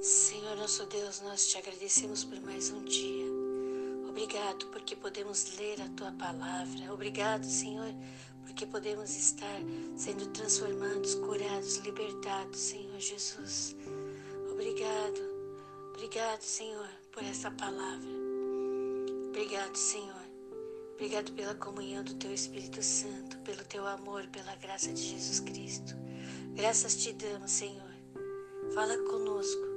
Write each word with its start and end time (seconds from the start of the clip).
Senhor 0.00 0.56
nosso 0.56 0.86
Deus, 0.86 1.20
nós 1.20 1.46
te 1.46 1.58
agradecemos 1.58 2.24
por 2.24 2.40
mais 2.40 2.70
um 2.70 2.82
dia. 2.84 3.26
Obrigado 4.08 4.64
porque 4.68 4.96
podemos 4.96 5.58
ler 5.58 5.78
a 5.82 5.88
tua 5.90 6.10
palavra. 6.12 6.90
Obrigado, 6.90 7.44
Senhor, 7.44 7.92
porque 8.46 8.64
podemos 8.64 9.14
estar 9.14 9.60
sendo 9.98 10.26
transformados, 10.28 11.16
curados, 11.16 11.76
libertados, 11.84 12.58
Senhor 12.58 12.98
Jesus. 12.98 13.76
Obrigado, 14.50 15.20
obrigado, 15.90 16.40
Senhor, 16.40 16.88
por 17.12 17.22
essa 17.22 17.50
palavra. 17.50 18.08
Obrigado, 19.28 19.76
Senhor. 19.76 20.24
Obrigado 20.94 21.30
pela 21.32 21.54
comunhão 21.56 22.02
do 22.04 22.14
teu 22.14 22.32
Espírito 22.32 22.82
Santo, 22.82 23.36
pelo 23.40 23.62
teu 23.64 23.86
amor, 23.86 24.26
pela 24.28 24.56
graça 24.56 24.94
de 24.94 25.02
Jesus 25.02 25.40
Cristo. 25.40 25.94
Graças 26.54 26.96
te 26.96 27.12
damos, 27.12 27.50
Senhor. 27.50 27.90
Fala 28.72 28.96
conosco 29.04 29.69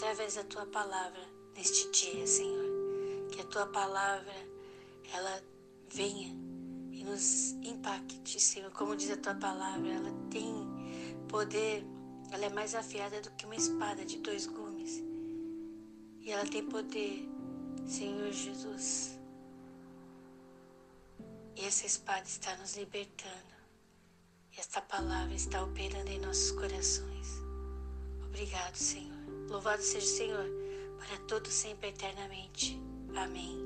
através 0.00 0.34
da 0.34 0.44
tua 0.44 0.64
palavra 0.64 1.20
neste 1.54 1.90
dia, 1.90 2.26
Senhor. 2.26 3.28
Que 3.30 3.42
a 3.42 3.44
tua 3.44 3.66
palavra 3.66 4.32
ela 5.12 5.42
venha 5.92 6.34
e 6.90 7.04
nos 7.04 7.52
impacte, 7.62 8.40
Senhor. 8.40 8.70
Como 8.72 8.96
diz 8.96 9.10
a 9.10 9.16
tua 9.18 9.34
palavra, 9.34 9.92
ela 9.92 10.10
tem 10.30 10.66
poder, 11.28 11.84
ela 12.32 12.46
é 12.46 12.48
mais 12.48 12.74
afiada 12.74 13.20
do 13.20 13.30
que 13.32 13.44
uma 13.44 13.54
espada 13.54 14.02
de 14.06 14.16
dois 14.18 14.46
gumes. 14.46 15.02
E 16.20 16.30
ela 16.30 16.46
tem 16.46 16.64
poder, 16.64 17.28
Senhor 17.86 18.32
Jesus. 18.32 19.18
E 21.56 21.64
essa 21.66 21.84
espada 21.84 22.24
está 22.26 22.56
nos 22.56 22.74
libertando. 22.74 23.50
Esta 24.56 24.80
palavra 24.80 25.34
está 25.34 25.62
operando 25.62 26.10
em 26.10 26.20
nossos 26.20 26.52
corações. 26.52 27.28
Obrigado, 28.24 28.76
Senhor. 28.76 29.19
Louvado 29.50 29.82
seja 29.82 30.06
o 30.06 30.08
Senhor, 30.08 30.46
para 30.96 31.18
todo 31.26 31.48
sempre 31.48 31.88
eternamente. 31.88 32.80
Amém. 33.16 33.58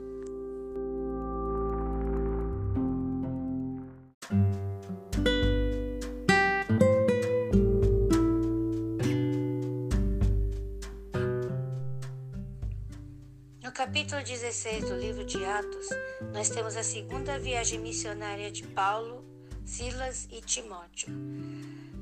No 13.62 13.70
capítulo 13.72 14.22
16 14.22 14.88
do 14.88 14.96
livro 14.96 15.27
de 15.27 15.44
Atos, 15.44 15.88
nós 16.32 16.48
temos 16.48 16.78
a 16.78 16.82
segunda 16.82 17.38
viagem 17.38 17.78
missionária 17.78 18.50
de 18.50 18.66
Paulo, 18.68 19.22
Silas 19.66 20.27
e 20.32 20.40
Timóteo. 20.40 21.12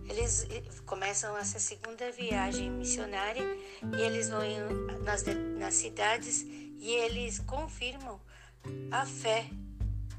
Eles 0.09 0.47
eh, 0.51 0.63
começam 0.87 1.37
essa 1.37 1.59
segunda 1.59 2.11
viagem 2.13 2.71
missionária 2.71 3.43
e 3.97 4.01
eles 4.01 4.29
vão 4.29 4.41
nas, 5.05 5.25
nas 5.59 5.75
cidades 5.75 6.43
e 6.43 6.91
eles 6.91 7.39
confirmam 7.39 8.21
a 8.91 9.07
fé 9.07 9.47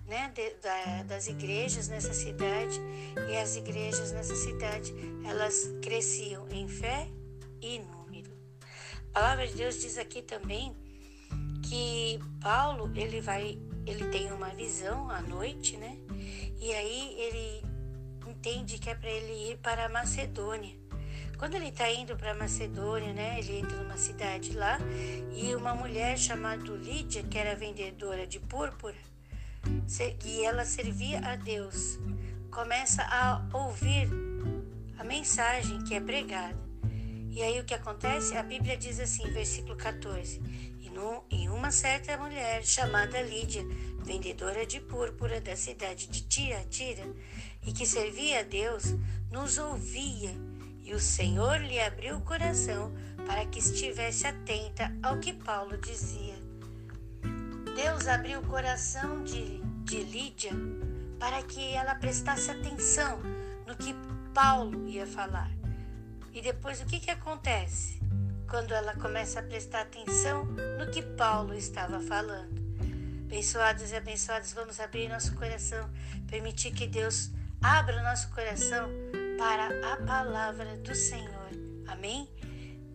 né, 0.08 0.31
de, 0.34 0.53
da, 0.56 1.03
das 1.03 1.28
igrejas 1.28 1.88
nessa 1.88 2.14
cidade 2.14 2.80
e 3.30 3.38
as 3.38 3.56
igrejas 3.56 4.12
nessa 4.12 4.36
cidade 4.36 4.94
elas 5.25 5.70
cresciam 5.81 6.47
em 6.50 6.68
fé 6.68 7.09
e 7.62 7.80
número. 7.80 8.31
A 9.09 9.20
palavra 9.20 9.47
de 9.47 9.53
Deus 9.56 9.80
diz 9.80 9.97
aqui 9.97 10.22
também 10.22 10.75
que 11.70 12.20
Paulo 12.42 12.92
ele 12.95 13.22
vai 13.22 13.59
ele 13.86 14.06
tem 14.09 14.31
uma 14.31 14.50
visão 14.50 15.09
à 15.09 15.22
noite, 15.22 15.75
né? 15.75 15.97
E 16.59 16.73
aí 16.73 17.16
ele 17.20 17.72
entende 18.44 18.77
que 18.77 18.89
é 18.89 18.95
para 18.95 19.09
ele 19.09 19.52
ir 19.52 19.58
para 19.59 19.86
a 19.86 19.89
Macedônia. 19.89 20.75
Quando 21.38 21.55
ele 21.55 21.69
está 21.69 21.89
indo 21.89 22.13
para 22.17 22.31
a 22.31 22.36
Macedônia, 22.36 23.13
né, 23.13 23.39
ele 23.39 23.59
entra 23.59 23.77
numa 23.77 23.95
cidade 23.95 24.52
lá 24.52 24.77
e 25.33 25.55
uma 25.55 25.73
mulher 25.73 26.18
chamada 26.18 26.62
Lídia, 26.73 27.23
que 27.23 27.38
era 27.38 27.56
vendedora 27.56 28.28
de 28.28 28.41
púrpura, 28.41 28.97
e 30.25 30.44
ela 30.44 30.66
servia 30.66 31.19
a 31.19 31.38
Deus, 31.38 31.97
começa 32.51 33.01
a 33.03 33.41
ouvir 33.53 34.09
a 34.97 35.06
mensagem 35.06 35.81
que 35.85 35.95
é 35.95 36.01
pregada. 36.01 36.62
E 37.29 37.41
aí 37.41 37.62
o 37.62 37.63
que 37.63 37.73
acontece? 37.73 38.35
A 38.35 38.44
Bíblia 38.44 38.75
diz 38.75 39.00
assim, 39.00 39.23
versículo 39.31 39.78
14: 39.78 40.41
E, 40.81 40.89
no, 40.89 41.23
e 41.31 41.47
uma 41.47 41.72
certa 41.72 42.18
mulher 42.18 42.63
chamada 42.66 43.22
Lídia, 43.22 43.63
vendedora 44.03 44.66
de 44.66 44.81
púrpura 44.81 45.39
da 45.39 45.56
cidade 45.56 46.07
de 46.07 46.23
Tiatira, 46.23 47.06
e 47.66 47.72
que 47.72 47.85
servia 47.85 48.41
a 48.41 48.44
Deus, 48.44 48.96
nos 49.31 49.57
ouvia, 49.57 50.31
e 50.84 50.94
o 50.94 51.00
Senhor 51.00 51.59
lhe 51.62 51.79
abriu 51.79 52.18
o 52.18 52.22
coração 52.22 52.94
para 53.25 53.46
que 53.46 53.59
estivesse 53.59 54.28
atenta 54.28 54.94
ao 55.01 55.19
que 55.19 55.34
Paulo 55.34 55.78
dizia. 55.78 56.35
Deus 57.75 58.07
abriu 58.07 58.40
o 58.40 58.46
coração 58.46 59.24
de, 59.24 59.59
de 59.85 60.03
Lídia 60.03 60.51
para 61.19 61.41
que 61.41 61.74
ela 61.74 61.96
prestasse 61.96 62.51
atenção 62.51 63.19
no 63.66 63.75
que 63.75 63.95
Paulo 64.34 64.88
ia 64.88 65.07
falar. 65.07 65.50
E 66.34 66.41
depois 66.41 66.81
o 66.81 66.85
que, 66.85 67.00
que 67.00 67.12
acontece? 67.12 68.01
Quando 68.50 68.74
ela 68.74 68.94
começa 68.95 69.40
a 69.40 69.44
prestar 69.44 69.81
atenção 69.81 70.45
no 70.45 70.91
que 70.91 71.01
Paulo 71.01 71.53
estava 71.53 72.00
falando. 72.00 72.62
Abençoados 73.25 73.91
e 73.91 73.95
abençoados, 73.95 74.53
vamos 74.53 74.80
abrir 74.80 75.07
nosso 75.07 75.34
coração, 75.35 75.90
permitir 76.28 76.72
que 76.72 76.85
Deus 76.85 77.31
Abra 77.63 77.97
o 77.97 78.03
nosso 78.03 78.29
coração 78.31 78.90
para 79.38 79.94
a 79.94 79.96
palavra 79.96 80.75
do 80.79 80.94
Senhor. 80.94 81.50
Amém? 81.88 82.29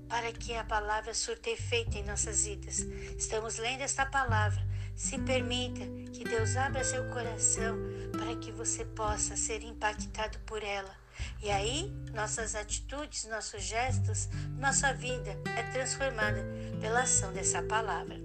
Para 0.06 0.30
que 0.30 0.54
a 0.54 0.62
palavra 0.62 1.14
surta 1.14 1.48
efeito 1.48 1.96
em 1.96 2.04
nossas 2.04 2.44
vidas. 2.44 2.80
Estamos 3.16 3.56
lendo 3.56 3.80
esta 3.80 4.04
palavra. 4.04 4.62
Se 4.94 5.16
permita 5.20 5.80
que 6.12 6.22
Deus 6.22 6.54
abra 6.54 6.84
seu 6.84 7.08
coração 7.08 7.78
para 8.12 8.36
que 8.36 8.52
você 8.52 8.84
possa 8.84 9.38
ser 9.38 9.62
impactado 9.62 10.38
por 10.40 10.62
ela. 10.62 10.94
E 11.42 11.50
aí, 11.50 11.90
nossas 12.12 12.54
atitudes, 12.54 13.24
nossos 13.24 13.62
gestos, 13.62 14.28
nossa 14.58 14.92
vida 14.92 15.34
é 15.56 15.62
transformada 15.72 16.44
pela 16.78 17.04
ação 17.04 17.32
dessa 17.32 17.62
palavra. 17.62 18.16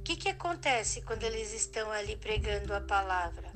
O 0.00 0.02
que, 0.02 0.16
que 0.16 0.28
acontece 0.28 1.00
quando 1.02 1.22
eles 1.22 1.54
estão 1.54 1.92
ali 1.92 2.16
pregando 2.16 2.74
a 2.74 2.80
palavra? 2.80 3.53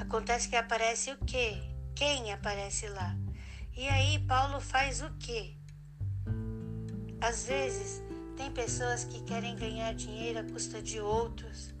Acontece 0.00 0.48
que 0.48 0.56
aparece 0.56 1.12
o 1.12 1.18
quê? 1.18 1.58
Quem 1.94 2.32
aparece 2.32 2.88
lá? 2.88 3.14
E 3.76 3.86
aí 3.86 4.18
Paulo 4.20 4.58
faz 4.58 5.02
o 5.02 5.10
quê? 5.18 5.54
Às 7.20 7.44
vezes 7.44 8.02
tem 8.34 8.50
pessoas 8.50 9.04
que 9.04 9.22
querem 9.22 9.54
ganhar 9.56 9.92
dinheiro 9.94 10.38
à 10.38 10.42
custa 10.42 10.80
de 10.80 10.98
outros. 10.98 11.74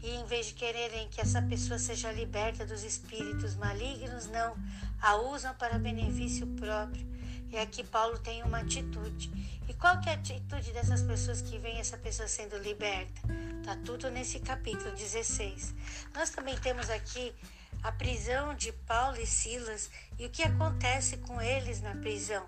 E 0.00 0.08
em 0.08 0.24
vez 0.24 0.46
de 0.46 0.54
quererem 0.54 1.08
que 1.08 1.20
essa 1.20 1.42
pessoa 1.42 1.78
seja 1.78 2.12
liberta 2.12 2.64
dos 2.64 2.84
espíritos 2.84 3.56
malignos, 3.56 4.28
não, 4.28 4.56
a 5.02 5.16
usam 5.16 5.52
para 5.54 5.76
benefício 5.76 6.46
próprio. 6.46 7.04
E 7.50 7.58
aqui 7.58 7.82
Paulo 7.82 8.18
tem 8.20 8.42
uma 8.44 8.60
atitude. 8.60 9.32
E 9.68 9.74
qual 9.74 10.00
que 10.00 10.08
é 10.08 10.12
a 10.12 10.16
atitude 10.16 10.72
dessas 10.72 11.02
pessoas 11.02 11.42
que 11.42 11.58
veem 11.58 11.78
essa 11.78 11.98
pessoa 11.98 12.28
sendo 12.28 12.56
liberta? 12.58 13.20
Tá 13.64 13.76
tudo 13.84 14.10
nesse 14.10 14.38
capítulo 14.38 14.94
16. 14.94 15.74
Nós 16.14 16.30
também 16.30 16.56
temos 16.58 16.88
aqui 16.88 17.34
a 17.82 17.92
prisão 17.92 18.54
de 18.54 18.72
Paulo 18.72 19.20
e 19.20 19.26
Silas 19.26 19.90
e 20.18 20.26
o 20.26 20.30
que 20.30 20.42
acontece 20.42 21.16
com 21.18 21.40
eles 21.40 21.80
na 21.80 21.94
prisão. 21.96 22.46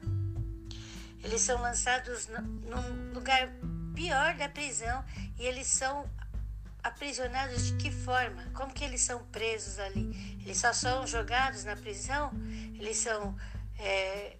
Eles 1.23 1.43
são 1.43 1.61
lançados 1.61 2.29
num 2.29 3.13
lugar 3.13 3.51
pior 3.95 4.35
da 4.37 4.49
prisão 4.49 5.05
e 5.39 5.45
eles 5.45 5.67
são 5.67 6.09
aprisionados 6.87 7.67
de 7.67 7.77
que 7.77 7.91
forma? 7.91 8.45
Como 8.55 8.73
que 8.73 8.85
eles 8.85 9.03
são 9.03 9.25
presos 9.27 9.79
ali? 9.79 10.39
Eles 10.45 10.59
só 10.59 10.73
são 10.73 11.07
jogados 11.07 11.65
na 11.65 11.77
prisão? 11.77 12.31
Eles 12.79 12.99
são. 12.99 13.37
É, 13.79 14.37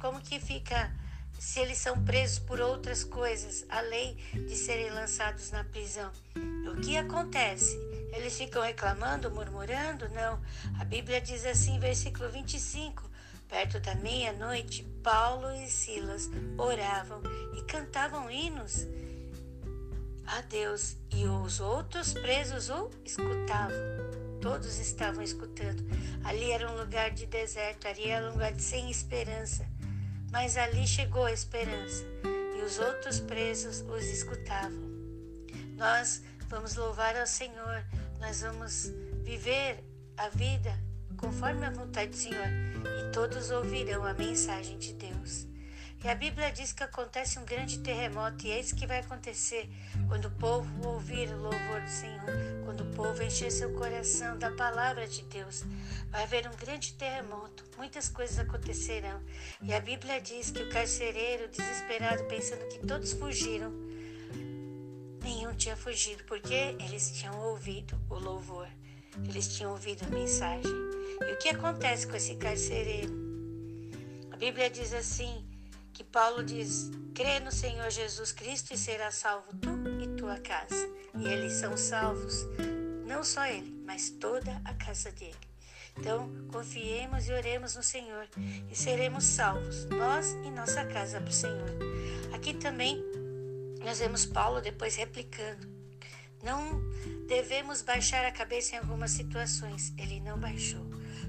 como 0.00 0.20
que 0.20 0.38
fica 0.38 0.92
se 1.38 1.60
eles 1.60 1.78
são 1.78 2.02
presos 2.04 2.38
por 2.38 2.60
outras 2.60 3.04
coisas, 3.04 3.64
além 3.68 4.16
de 4.32 4.56
serem 4.56 4.90
lançados 4.90 5.50
na 5.50 5.64
prisão? 5.64 6.10
O 6.70 6.80
que 6.80 6.96
acontece? 6.96 7.76
Eles 8.12 8.36
ficam 8.36 8.62
reclamando, 8.62 9.30
murmurando? 9.30 10.08
Não. 10.10 10.40
A 10.78 10.84
Bíblia 10.84 11.20
diz 11.20 11.44
assim, 11.44 11.78
versículo 11.78 12.30
25: 12.30 13.10
Perto 13.48 13.80
da 13.80 13.94
meia-noite, 13.96 14.84
Paulo 15.02 15.50
e 15.54 15.68
Silas 15.68 16.30
oravam 16.58 17.20
e 17.56 17.62
cantavam 17.62 18.30
hinos 18.30 18.86
a 20.26 20.40
Deus, 20.42 20.96
e 21.10 21.26
os 21.26 21.60
outros 21.60 22.14
presos 22.14 22.70
o 22.70 22.90
escutavam. 23.04 23.76
Todos 24.40 24.78
estavam 24.78 25.22
escutando. 25.22 25.84
Ali 26.24 26.50
era 26.50 26.70
um 26.70 26.76
lugar 26.76 27.10
de 27.10 27.26
deserto, 27.26 27.86
ali 27.86 28.08
era 28.08 28.28
um 28.28 28.32
lugar 28.32 28.52
de 28.52 28.62
sem 28.62 28.90
esperança. 28.90 29.66
Mas 30.34 30.58
ali 30.58 30.86
chegou 30.86 31.24
a 31.24 31.32
esperança, 31.32 32.04
e 32.58 32.62
os 32.62 32.78
outros 32.78 33.20
presos 33.20 33.80
os 33.88 34.04
escutavam. 34.04 34.92
Nós 35.78 36.22
vamos 36.50 36.74
louvar 36.74 37.16
ao 37.16 37.26
Senhor 37.26 37.82
nós 38.24 38.40
vamos 38.40 38.90
viver 39.22 39.84
a 40.16 40.30
vida 40.30 40.72
conforme 41.18 41.66
a 41.66 41.70
vontade 41.70 42.10
do 42.10 42.16
Senhor, 42.16 42.46
e 42.46 43.12
todos 43.12 43.50
ouvirão 43.50 44.02
a 44.02 44.14
mensagem 44.14 44.78
de 44.78 44.94
Deus. 44.94 45.46
E 46.04 46.08
a 46.10 46.14
Bíblia 46.14 46.52
diz 46.52 46.70
que 46.70 46.82
acontece 46.82 47.38
um 47.38 47.46
grande 47.46 47.78
terremoto, 47.78 48.46
e 48.46 48.50
é 48.50 48.60
isso 48.60 48.76
que 48.76 48.86
vai 48.86 48.98
acontecer 48.98 49.70
quando 50.06 50.26
o 50.26 50.30
povo 50.32 50.86
ouvir 50.86 51.30
o 51.30 51.38
louvor 51.38 51.80
do 51.80 51.88
Senhor, 51.88 52.26
quando 52.62 52.82
o 52.82 52.94
povo 52.94 53.22
encher 53.22 53.50
seu 53.50 53.72
coração 53.72 54.38
da 54.38 54.50
palavra 54.50 55.08
de 55.08 55.22
Deus. 55.22 55.64
Vai 56.10 56.24
haver 56.24 56.46
um 56.46 56.54
grande 56.56 56.92
terremoto, 56.92 57.64
muitas 57.78 58.10
coisas 58.10 58.38
acontecerão. 58.38 59.18
E 59.62 59.72
a 59.72 59.80
Bíblia 59.80 60.20
diz 60.20 60.50
que 60.50 60.62
o 60.62 60.68
carcereiro, 60.68 61.48
desesperado, 61.48 62.24
pensando 62.24 62.68
que 62.68 62.86
todos 62.86 63.14
fugiram, 63.14 63.72
nenhum 65.22 65.54
tinha 65.54 65.74
fugido, 65.74 66.22
porque 66.24 66.76
eles 66.84 67.12
tinham 67.12 67.34
ouvido 67.40 67.98
o 68.10 68.18
louvor, 68.18 68.68
eles 69.26 69.56
tinham 69.56 69.72
ouvido 69.72 70.04
a 70.04 70.10
mensagem. 70.10 70.70
E 71.26 71.32
o 71.32 71.38
que 71.38 71.48
acontece 71.48 72.06
com 72.06 72.14
esse 72.14 72.34
carcereiro? 72.34 73.10
A 74.30 74.36
Bíblia 74.36 74.68
diz 74.68 74.92
assim 74.92 75.53
que 75.94 76.04
Paulo 76.04 76.42
diz: 76.42 76.90
crê 77.14 77.40
no 77.40 77.52
Senhor 77.52 77.88
Jesus 77.90 78.32
Cristo 78.32 78.74
e 78.74 78.76
será 78.76 79.10
salvo 79.10 79.48
tu 79.58 79.70
e 80.02 80.16
tua 80.16 80.38
casa. 80.40 80.90
E 81.16 81.26
eles 81.28 81.52
são 81.54 81.76
salvos, 81.76 82.44
não 83.06 83.22
só 83.22 83.46
ele, 83.46 83.80
mas 83.86 84.10
toda 84.10 84.60
a 84.64 84.74
casa 84.74 85.12
dele. 85.12 85.36
Então, 85.96 86.28
confiemos 86.50 87.28
e 87.28 87.32
oremos 87.32 87.76
no 87.76 87.82
Senhor 87.82 88.28
e 88.68 88.74
seremos 88.74 89.22
salvos, 89.22 89.84
nós 89.84 90.32
e 90.44 90.50
nossa 90.50 90.84
casa 90.84 91.20
para 91.20 91.30
o 91.30 91.32
Senhor. 91.32 91.70
Aqui 92.34 92.52
também 92.52 93.00
nós 93.84 94.00
vemos 94.00 94.26
Paulo 94.26 94.60
depois 94.60 94.96
replicando. 94.96 95.72
Não 96.42 96.82
devemos 97.28 97.80
baixar 97.80 98.24
a 98.24 98.32
cabeça 98.32 98.74
em 98.74 98.78
algumas 98.78 99.12
situações. 99.12 99.94
Ele 99.96 100.18
não 100.20 100.36
baixou. 100.38 100.84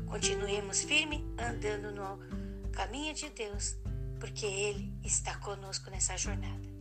Continuemos 0.08 0.82
firme 0.82 1.24
andando 1.38 1.92
no 1.92 2.72
caminho 2.72 3.14
de 3.14 3.30
Deus, 3.30 3.78
porque 4.20 4.46
Ele 4.46 4.94
está 5.04 5.36
conosco 5.38 5.90
nessa 5.90 6.18
jornada. 6.18 6.76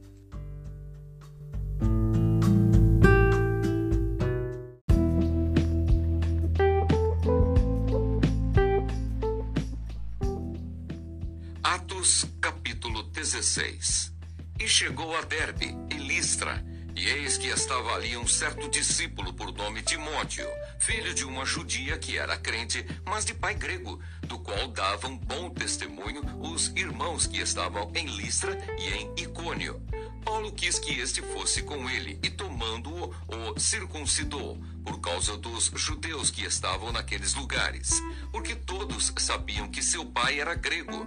Atos 11.62 12.26
capítulo 12.40 13.02
16 13.04 14.12
E 14.60 14.69
chegou 14.69 15.16
a 15.16 15.22
Derbe 15.22 15.76
e 15.90 15.94
Listra, 15.94 16.64
e 16.96 17.08
eis 17.08 17.37
que 17.37 17.49
estava 17.49 17.94
ali 17.94 18.17
um 18.17 18.26
certo 18.26 18.69
discípulo 18.69 19.32
por 19.32 19.52
nome 19.52 19.82
Timóteo, 19.82 20.49
filho 20.79 21.12
de 21.14 21.25
uma 21.25 21.44
judia 21.44 21.99
que 21.99 22.17
era 22.17 22.37
crente, 22.37 22.85
mas 23.05 23.25
de 23.25 23.35
pai 23.35 23.55
grego, 23.55 24.00
do 24.23 24.38
qual 24.38 24.69
davam 24.69 25.17
bom 25.17 25.50
testemunho 25.50 26.23
os 26.41 26.69
irmãos 26.76 27.26
que 27.26 27.38
estavam 27.38 27.91
em 27.94 28.06
Listra 28.06 28.56
e 28.79 28.88
em 28.88 29.12
Icônio. 29.17 29.82
Paulo 30.25 30.50
quis 30.52 30.79
que 30.79 30.99
este 30.99 31.20
fosse 31.20 31.62
com 31.62 31.88
ele 31.91 32.19
e, 32.23 32.31
tomando-o, 32.31 33.14
o 33.29 33.61
circuncidou, 33.61 34.58
por 34.82 35.00
causa 35.00 35.37
dos 35.37 35.70
judeus 35.75 36.31
que 36.31 36.44
estavam 36.44 36.91
naqueles 36.93 37.35
lugares, 37.35 38.02
porque 38.32 38.55
todos 38.55 39.12
sabiam 39.19 39.69
que 39.69 39.82
seu 39.82 40.05
pai 40.06 40.41
era 40.41 40.55
grego. 40.55 41.06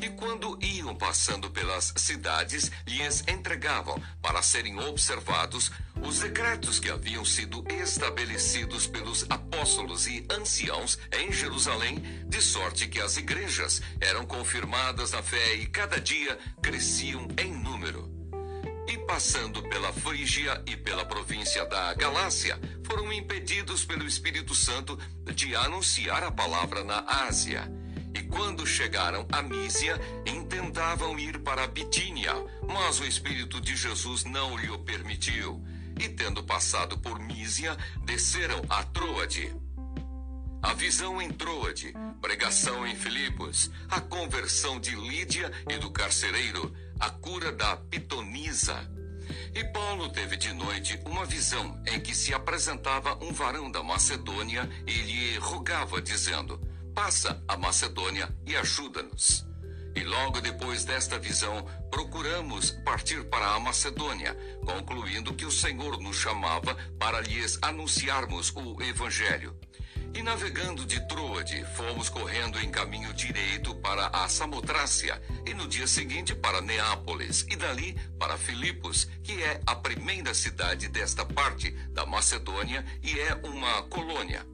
E 0.00 0.08
quando 0.10 0.58
iam 0.62 0.94
passando 0.94 1.50
pelas 1.50 1.92
cidades, 1.96 2.70
lhes 2.86 3.24
entregavam, 3.28 4.02
para 4.20 4.42
serem 4.42 4.78
observados, 4.78 5.70
os 6.02 6.18
decretos 6.18 6.78
que 6.78 6.90
haviam 6.90 7.24
sido 7.24 7.64
estabelecidos 7.68 8.86
pelos 8.86 9.24
apóstolos 9.30 10.06
e 10.06 10.26
anciãos 10.30 10.98
em 11.12 11.32
Jerusalém, 11.32 12.02
de 12.26 12.42
sorte 12.42 12.86
que 12.86 13.00
as 13.00 13.16
igrejas 13.16 13.80
eram 14.00 14.26
confirmadas 14.26 15.12
na 15.12 15.22
fé 15.22 15.54
e 15.54 15.66
cada 15.66 16.00
dia 16.00 16.38
cresciam 16.60 17.26
em 17.38 17.52
número. 17.52 18.12
E 18.86 18.98
passando 18.98 19.62
pela 19.62 19.92
Frígia 19.92 20.62
e 20.66 20.76
pela 20.76 21.06
província 21.06 21.64
da 21.64 21.94
Galácia, 21.94 22.60
foram 22.84 23.10
impedidos 23.12 23.84
pelo 23.84 24.06
Espírito 24.06 24.54
Santo 24.54 24.98
de 25.34 25.56
anunciar 25.56 26.22
a 26.22 26.30
palavra 26.30 26.84
na 26.84 27.00
Ásia. 27.26 27.83
E 28.14 28.22
quando 28.22 28.66
chegaram 28.66 29.26
a 29.32 29.42
Mísia, 29.42 30.00
intentavam 30.24 31.18
ir 31.18 31.40
para 31.40 31.66
Bitínia, 31.66 32.32
mas 32.66 33.00
o 33.00 33.04
Espírito 33.04 33.60
de 33.60 33.74
Jesus 33.74 34.24
não 34.24 34.56
lhe 34.56 34.70
o 34.70 34.78
permitiu. 34.78 35.62
E 36.00 36.08
tendo 36.08 36.42
passado 36.42 36.98
por 36.98 37.18
Mísia, 37.18 37.76
desceram 38.04 38.62
a 38.68 38.84
Troade. 38.84 39.54
A 40.62 40.72
visão 40.72 41.20
em 41.20 41.30
Troade, 41.30 41.92
pregação 42.22 42.86
em 42.86 42.96
Filipos, 42.96 43.70
a 43.90 44.00
conversão 44.00 44.80
de 44.80 44.94
Lídia 44.94 45.52
e 45.68 45.76
do 45.76 45.90
carcereiro, 45.90 46.72
a 46.98 47.10
cura 47.10 47.52
da 47.52 47.76
pitonisa. 47.76 48.90
E 49.54 49.64
Paulo 49.64 50.08
teve 50.08 50.36
de 50.36 50.52
noite 50.52 50.98
uma 51.04 51.24
visão 51.26 51.80
em 51.86 52.00
que 52.00 52.14
se 52.14 52.32
apresentava 52.32 53.14
um 53.22 53.32
varão 53.32 53.70
da 53.70 53.82
Macedônia 53.82 54.68
e 54.86 54.92
lhe 54.92 55.38
rogava, 55.38 56.00
dizendo: 56.00 56.60
Passa 56.94 57.42
a 57.48 57.56
Macedônia 57.56 58.32
e 58.46 58.56
ajuda-nos. 58.56 59.44
E 59.96 60.04
logo 60.04 60.40
depois 60.40 60.84
desta 60.84 61.18
visão, 61.18 61.66
procuramos 61.90 62.70
partir 62.84 63.24
para 63.24 63.54
a 63.54 63.60
Macedônia, 63.60 64.36
concluindo 64.64 65.34
que 65.34 65.44
o 65.44 65.50
Senhor 65.50 66.00
nos 66.00 66.16
chamava 66.16 66.76
para 66.98 67.20
lhes 67.20 67.58
anunciarmos 67.60 68.52
o 68.54 68.80
Evangelho. 68.80 69.58
E 70.14 70.22
navegando 70.22 70.86
de 70.86 71.00
Troade, 71.08 71.64
fomos 71.76 72.08
correndo 72.08 72.60
em 72.60 72.70
caminho 72.70 73.12
direito 73.12 73.74
para 73.76 74.06
a 74.06 74.28
Samotrácia, 74.28 75.20
e 75.44 75.52
no 75.52 75.66
dia 75.66 75.88
seguinte 75.88 76.32
para 76.32 76.60
Neápolis, 76.60 77.44
e 77.50 77.56
dali 77.56 77.96
para 78.18 78.38
Filipos, 78.38 79.08
que 79.22 79.42
é 79.42 79.60
a 79.66 79.74
primeira 79.74 80.32
cidade 80.32 80.88
desta 80.88 81.24
parte 81.24 81.72
da 81.90 82.06
Macedônia 82.06 82.84
e 83.02 83.18
é 83.18 83.34
uma 83.44 83.82
colônia 83.82 84.53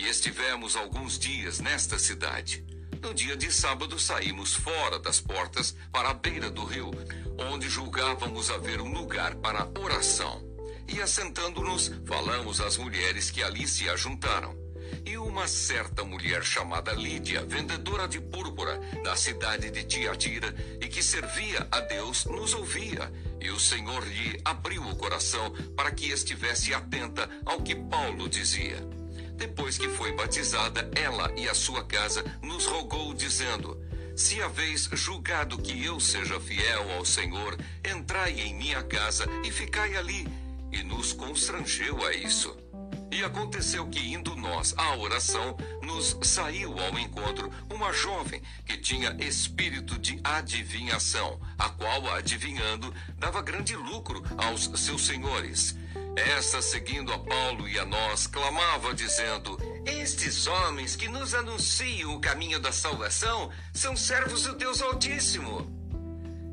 e 0.00 0.08
estivemos 0.08 0.76
alguns 0.76 1.18
dias 1.18 1.60
nesta 1.60 1.98
cidade. 1.98 2.64
No 3.02 3.12
dia 3.12 3.36
de 3.36 3.52
sábado 3.52 3.98
saímos 3.98 4.54
fora 4.54 4.98
das 4.98 5.20
portas 5.20 5.76
para 5.92 6.08
a 6.08 6.14
beira 6.14 6.50
do 6.50 6.64
rio, 6.64 6.90
onde 7.52 7.68
julgávamos 7.68 8.50
haver 8.50 8.80
um 8.80 8.90
lugar 8.92 9.34
para 9.36 9.68
oração. 9.78 10.42
E 10.88 11.02
assentando-nos, 11.02 11.92
falamos 12.06 12.62
às 12.62 12.78
mulheres 12.78 13.30
que 13.30 13.42
ali 13.42 13.68
se 13.68 13.90
ajuntaram. 13.90 14.58
E 15.04 15.18
uma 15.18 15.46
certa 15.46 16.02
mulher 16.02 16.42
chamada 16.44 16.92
Lídia, 16.92 17.44
vendedora 17.44 18.08
de 18.08 18.20
púrpura 18.20 18.80
da 19.04 19.14
cidade 19.16 19.70
de 19.70 19.84
Tiatira 19.84 20.54
e 20.80 20.88
que 20.88 21.02
servia 21.02 21.68
a 21.70 21.80
Deus, 21.80 22.24
nos 22.24 22.54
ouvia. 22.54 23.12
E 23.38 23.50
o 23.50 23.60
Senhor 23.60 24.02
lhe 24.06 24.40
abriu 24.46 24.82
o 24.82 24.96
coração 24.96 25.52
para 25.76 25.90
que 25.90 26.10
estivesse 26.10 26.72
atenta 26.72 27.28
ao 27.44 27.60
que 27.60 27.74
Paulo 27.74 28.28
dizia. 28.28 28.99
Depois 29.40 29.78
que 29.78 29.88
foi 29.88 30.12
batizada, 30.12 30.90
ela 30.94 31.32
e 31.34 31.48
a 31.48 31.54
sua 31.54 31.82
casa 31.82 32.22
nos 32.42 32.66
rogou, 32.66 33.14
dizendo: 33.14 33.82
Se 34.14 34.42
haveis 34.42 34.90
julgado 34.92 35.56
que 35.56 35.82
eu 35.82 35.98
seja 35.98 36.38
fiel 36.38 36.92
ao 36.92 37.06
Senhor, 37.06 37.56
entrai 37.82 38.38
em 38.38 38.54
minha 38.54 38.82
casa 38.82 39.24
e 39.42 39.50
ficai 39.50 39.96
ali. 39.96 40.28
E 40.70 40.82
nos 40.82 41.14
constrangeu 41.14 42.04
a 42.04 42.12
isso. 42.12 42.54
E 43.10 43.24
aconteceu 43.24 43.86
que, 43.86 44.12
indo 44.12 44.36
nós 44.36 44.74
à 44.76 44.94
oração, 44.96 45.56
nos 45.82 46.18
saiu 46.22 46.78
ao 46.78 46.98
encontro 46.98 47.50
uma 47.72 47.94
jovem 47.94 48.42
que 48.66 48.76
tinha 48.76 49.16
espírito 49.18 49.98
de 49.98 50.20
adivinhação, 50.22 51.40
a 51.58 51.70
qual, 51.70 52.06
adivinhando, 52.12 52.94
dava 53.16 53.40
grande 53.40 53.74
lucro 53.74 54.22
aos 54.36 54.70
seus 54.78 55.06
senhores. 55.06 55.74
Esta, 56.20 56.60
seguindo 56.60 57.12
a 57.14 57.18
Paulo 57.18 57.66
e 57.66 57.78
a 57.78 57.84
nós, 57.86 58.26
clamava, 58.26 58.92
dizendo: 58.94 59.56
Estes 59.86 60.46
homens 60.46 60.94
que 60.94 61.08
nos 61.08 61.32
anunciam 61.32 62.14
o 62.14 62.20
caminho 62.20 62.60
da 62.60 62.70
salvação 62.70 63.50
são 63.72 63.96
servos 63.96 64.42
do 64.42 64.54
Deus 64.54 64.82
Altíssimo. 64.82 65.66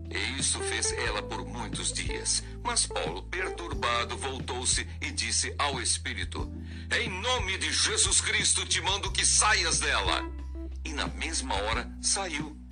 E 0.09 0.39
isso 0.39 0.59
fez 0.61 0.93
ela 0.93 1.21
por 1.21 1.45
muitos 1.45 1.91
dias. 1.91 2.41
Mas 2.63 2.85
Paulo, 2.85 3.23
perturbado, 3.23 4.17
voltou-se 4.17 4.87
e 5.01 5.11
disse 5.11 5.53
ao 5.59 5.81
Espírito: 5.81 6.49
Em 6.89 7.09
nome 7.09 7.57
de 7.57 7.71
Jesus 7.71 8.21
Cristo 8.21 8.65
te 8.65 8.79
mando 8.81 9.11
que 9.11 9.25
saias 9.25 9.79
dela. 9.79 10.23
E 10.85 10.93
na 10.93 11.07
mesma 11.07 11.55
hora 11.55 11.91
saiu. 12.01 12.66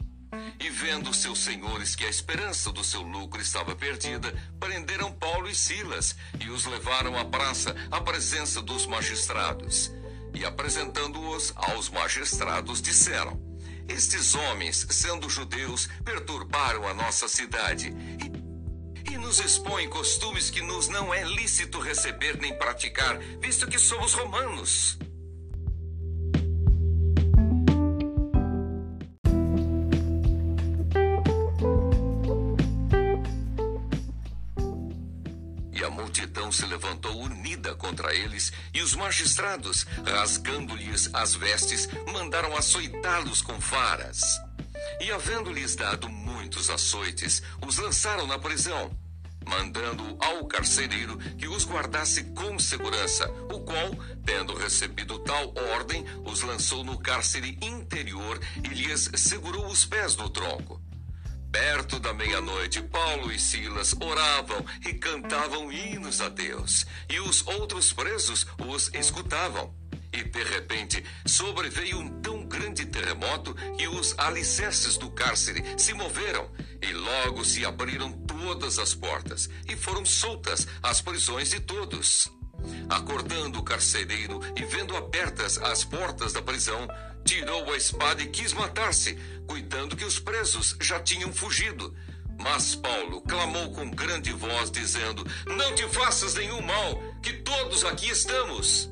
E 0.60 0.70
vendo 0.70 1.14
seus 1.14 1.40
senhores 1.40 1.96
que 1.96 2.06
a 2.06 2.10
esperança 2.10 2.72
do 2.72 2.84
seu 2.84 3.02
lucro 3.02 3.42
estava 3.42 3.76
perdida, 3.76 4.34
prenderam 4.60 5.12
Paulo 5.12 5.50
e 5.50 5.56
Silas 5.56 6.16
e 6.40 6.50
os 6.50 6.66
levaram 6.66 7.18
à 7.18 7.26
praça, 7.26 7.76
à 7.92 8.00
presença 8.00 8.62
dos 8.62 8.86
magistrados. 8.86 9.92
E 10.34 10.46
apresentando-os 10.46 11.54
aos 11.56 11.90
magistrados, 11.90 12.82
disseram: 12.82 13.40
Estes 13.88 14.34
homens, 14.36 14.86
sendo 14.90 15.30
judeus, 15.30 15.88
perturbaram 16.04 16.88
a 16.88 16.94
nossa 16.94 17.28
cidade 17.28 17.94
e, 19.12 19.18
nos 19.18 19.40
expõem 19.40 19.90
costumes 19.90 20.52
que 20.52 20.62
nos 20.62 20.88
não 20.88 21.14
é 21.14 21.24
lícito 21.24 21.80
receber 21.80 22.38
nem 22.38 22.56
praticar, 22.58 23.18
visto 23.40 23.66
que 23.66 23.80
somos 23.80 24.14
romanos. 24.14 25.00
Se 36.56 36.66
levantou 36.66 37.22
unida 37.22 37.76
contra 37.76 38.14
eles, 38.14 38.52
e 38.74 38.82
os 38.82 38.96
magistrados, 38.96 39.86
rasgando-lhes 40.06 41.10
as 41.14 41.36
vestes, 41.36 41.88
mandaram 42.12 42.56
açoitá-los 42.56 43.42
com 43.42 43.60
varas. 43.60 44.22
E 45.00 45.12
havendo-lhes 45.12 45.76
dado 45.76 46.10
muitos 46.10 46.70
açoites, 46.70 47.42
os 47.66 47.78
lançaram 47.78 48.26
na 48.28 48.40
prisão 48.40 48.92
mandando 49.48 50.18
ao 50.20 50.46
carcereiro 50.46 51.18
que 51.38 51.48
os 51.48 51.66
guardasse 51.66 52.24
com 52.24 52.58
segurança, 52.58 53.30
o 53.54 53.60
qual, 53.60 53.92
tendo 54.26 54.56
recebido 54.56 55.20
tal 55.20 55.54
ordem, 55.74 56.04
os 56.26 56.42
lançou 56.42 56.84
no 56.84 56.98
cárcere 56.98 57.58
interior 57.62 58.40
e 58.64 58.68
lhes 58.70 59.12
segurou 59.16 59.68
os 59.68 59.86
pés 59.86 60.16
no 60.16 60.30
tronco. 60.30 60.82
Perto 61.56 62.00
da 62.02 62.14
meia-noite, 62.14 62.82
Paulo 62.82 63.32
e 63.32 63.40
Silas 63.40 63.96
oravam 64.02 64.66
e 64.86 64.94
cantavam 64.96 65.72
hinos 65.72 66.20
a 66.20 66.28
Deus, 66.28 66.86
e 67.10 67.18
os 67.22 67.48
outros 67.48 67.94
presos 67.94 68.46
os 68.68 68.94
escutavam. 68.94 69.74
E 70.12 70.22
de 70.22 70.44
repente 70.44 71.02
sobreveio 71.26 72.00
um 72.00 72.20
tão 72.20 72.46
grande 72.46 72.86
terremoto 72.86 73.54
que 73.78 73.88
os 73.88 74.14
alicerces 74.20 74.98
do 74.98 75.10
cárcere 75.12 75.64
se 75.78 75.94
moveram, 75.94 76.52
e 76.82 76.92
logo 76.92 77.46
se 77.46 77.64
abriram 77.64 78.12
todas 78.12 78.78
as 78.78 78.94
portas, 78.94 79.50
e 79.66 79.78
foram 79.78 80.06
soltas 80.06 80.68
as 80.84 81.00
prisões 81.00 81.52
de 81.52 81.62
todos. 81.62 82.30
Acordando 82.90 83.60
o 83.60 83.64
carcereiro 83.64 84.42
e 84.58 84.66
vendo 84.66 84.94
abertas 84.98 85.58
as 85.58 85.86
portas 85.86 86.34
da 86.34 86.42
prisão, 86.42 86.86
tirou 87.26 87.74
a 87.74 87.76
espada 87.76 88.22
e 88.22 88.28
quis 88.28 88.54
matar-se, 88.54 89.18
cuidando 89.48 89.98
que 89.98 90.06
os 90.06 90.20
presos 90.20 90.78
já 90.80 91.00
tinham 91.00 91.34
fugido. 91.34 91.94
Mas 92.40 92.76
Paulo 92.76 93.22
clamou 93.22 93.72
com 93.74 93.90
grande 93.90 94.32
voz, 94.32 94.72
dizendo: 94.72 95.26
Não 95.46 95.76
te 95.76 95.88
faças 95.90 96.36
nenhum 96.36 96.62
mal, 96.62 97.02
que 97.22 97.34
todos 97.34 97.84
aqui 97.84 98.10
estamos 98.10 98.90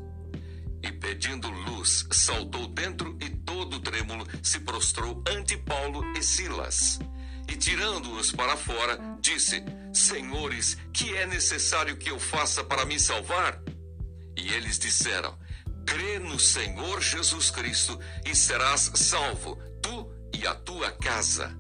e 0.84 0.92
pedindo 0.92 1.50
luz, 1.50 2.06
saltou 2.12 2.68
dentro 2.68 3.18
e 3.22 3.30
todo 3.30 3.80
trêmulo 3.80 4.28
se 4.44 4.60
prostrou 4.60 5.24
ante 5.28 5.56
Paulo 5.56 6.04
e 6.18 6.22
Silas. 6.22 7.00
E 7.48 7.56
tirando-os 7.56 8.32
para 8.32 8.58
fora, 8.58 9.00
disse: 9.22 9.64
Senhores, 9.94 10.78
que 10.92 11.16
é 11.16 11.26
necessário 11.26 11.96
que 11.96 12.10
eu 12.10 12.20
faça 12.20 12.64
para 12.64 12.86
me 12.86 13.00
salvar? 13.00 13.62
E 14.36 14.52
eles 14.54 14.78
disseram: 14.78 15.38
Crê 15.86 16.20
no 16.20 16.40
Senhor 16.40 17.02
Jesus 17.02 17.52
Cristo 17.52 18.00
e 18.26 18.36
serás 18.36 18.92
salvo, 18.96 19.58
tu 19.82 20.10
e 20.34 20.48
a 20.48 20.56
tua 20.56 20.92
casa. 20.92 21.56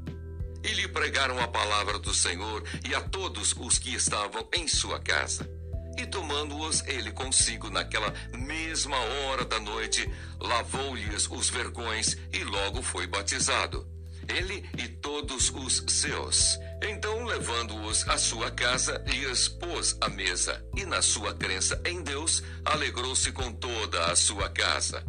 E 0.64 0.74
lhe 0.74 0.88
pregaram 0.88 1.40
a 1.40 1.48
palavra 1.48 2.00
do 2.00 2.14
Senhor 2.14 2.64
e 2.88 2.96
a 2.96 3.02
todos 3.02 3.54
os 3.58 3.78
que 3.78 3.94
estavam 3.94 4.48
em 4.54 4.68
sua 4.68 5.00
casa. 5.00 5.50
E 5.98 6.06
tomando-os 6.06 6.82
ele 6.88 7.12
consigo 7.12 7.70
naquela 7.70 8.12
mesma 8.34 8.98
hora 8.98 9.46
da 9.46 9.60
noite, 9.60 10.10
lavou-lhes 10.40 11.30
os 11.30 11.50
vergões 11.50 12.18
e 12.32 12.44
logo 12.44 12.82
foi 12.82 13.06
batizado. 13.06 13.93
Ele 14.28 14.68
e 14.78 14.88
todos 14.88 15.50
os 15.50 15.84
seus. 15.88 16.60
Então, 16.82 17.26
levando-os 17.26 18.08
à 18.08 18.18
sua 18.18 18.52
casa, 18.52 19.04
lhes 19.08 19.48
pôs 19.48 19.98
a 20.02 20.10
mesa, 20.10 20.64
e 20.76 20.86
na 20.86 21.02
sua 21.02 21.34
crença 21.34 21.82
em 21.86 22.02
Deus, 22.02 22.44
alegrou-se 22.66 23.32
com 23.32 23.52
toda 23.52 24.06
a 24.06 24.16
sua 24.16 24.50
casa. 24.50 25.04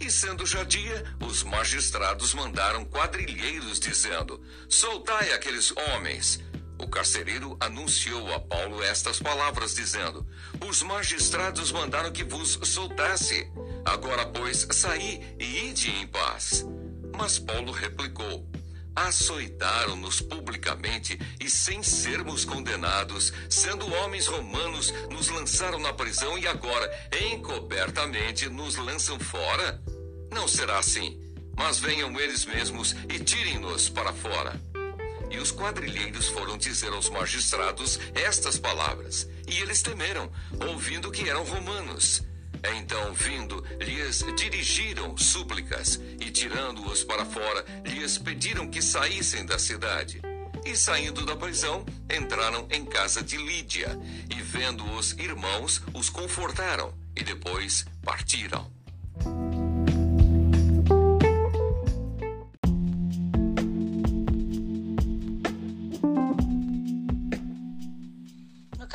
E 0.00 0.10
sendo 0.10 0.46
já 0.46 0.64
dia, 0.64 1.04
os 1.20 1.42
magistrados 1.42 2.32
mandaram 2.34 2.84
quadrilheiros, 2.84 3.78
dizendo: 3.78 4.42
Soltai 4.68 5.32
aqueles 5.32 5.72
homens 5.76 6.40
o 6.82 6.88
carcereiro 6.88 7.58
anunciou 7.60 8.32
a 8.32 8.40
Paulo 8.40 8.82
estas 8.82 9.18
palavras, 9.18 9.74
dizendo: 9.74 10.26
Os 10.66 10.82
magistrados 10.82 11.70
mandaram 11.70 12.10
que 12.10 12.24
vos 12.24 12.58
soltasse. 12.62 13.52
Agora, 13.84 14.24
pois, 14.26 14.66
saí 14.70 15.20
e 15.38 15.68
ide 15.68 15.90
em 15.90 16.06
paz. 16.06 16.66
Mas 17.14 17.38
Paulo 17.38 17.70
replicou: 17.70 18.48
Açoitaram-nos 18.94 20.20
publicamente 20.20 21.18
e 21.38 21.48
sem 21.48 21.82
sermos 21.82 22.44
condenados, 22.44 23.32
sendo 23.48 23.92
homens 23.94 24.26
romanos, 24.26 24.92
nos 25.10 25.28
lançaram 25.28 25.78
na 25.78 25.92
prisão 25.92 26.36
e 26.38 26.46
agora, 26.46 26.90
encobertamente, 27.32 28.48
nos 28.48 28.76
lançam 28.76 29.18
fora? 29.18 29.80
Não 30.32 30.46
será 30.48 30.78
assim, 30.78 31.18
mas 31.56 31.78
venham 31.78 32.18
eles 32.18 32.44
mesmos 32.44 32.94
e 33.08 33.18
tirem-nos 33.18 33.88
para 33.88 34.12
fora. 34.12 34.60
E 35.30 35.38
os 35.38 35.52
quadrilheiros 35.52 36.28
foram 36.28 36.58
dizer 36.58 36.92
aos 36.92 37.08
magistrados 37.08 38.00
estas 38.14 38.58
palavras. 38.58 39.28
E 39.46 39.58
eles 39.58 39.80
temeram, 39.80 40.30
ouvindo 40.68 41.10
que 41.10 41.28
eram 41.28 41.44
romanos. 41.44 42.22
Então, 42.76 43.12
vindo, 43.14 43.64
lhes 43.80 44.24
dirigiram 44.36 45.16
súplicas, 45.16 46.00
e 46.20 46.30
tirando-os 46.30 47.04
para 47.04 47.24
fora, 47.24 47.64
lhes 47.84 48.18
pediram 48.18 48.68
que 48.68 48.82
saíssem 48.82 49.46
da 49.46 49.58
cidade. 49.58 50.20
E 50.64 50.76
saindo 50.76 51.24
da 51.24 51.34
prisão, 51.34 51.84
entraram 52.14 52.68
em 52.70 52.84
casa 52.84 53.22
de 53.22 53.36
Lídia, 53.36 53.98
e 54.30 54.42
vendo 54.42 54.84
os 54.92 55.12
irmãos, 55.12 55.82
os 55.94 56.10
confortaram, 56.10 56.92
e 57.16 57.22
depois 57.22 57.86
partiram. 58.02 58.70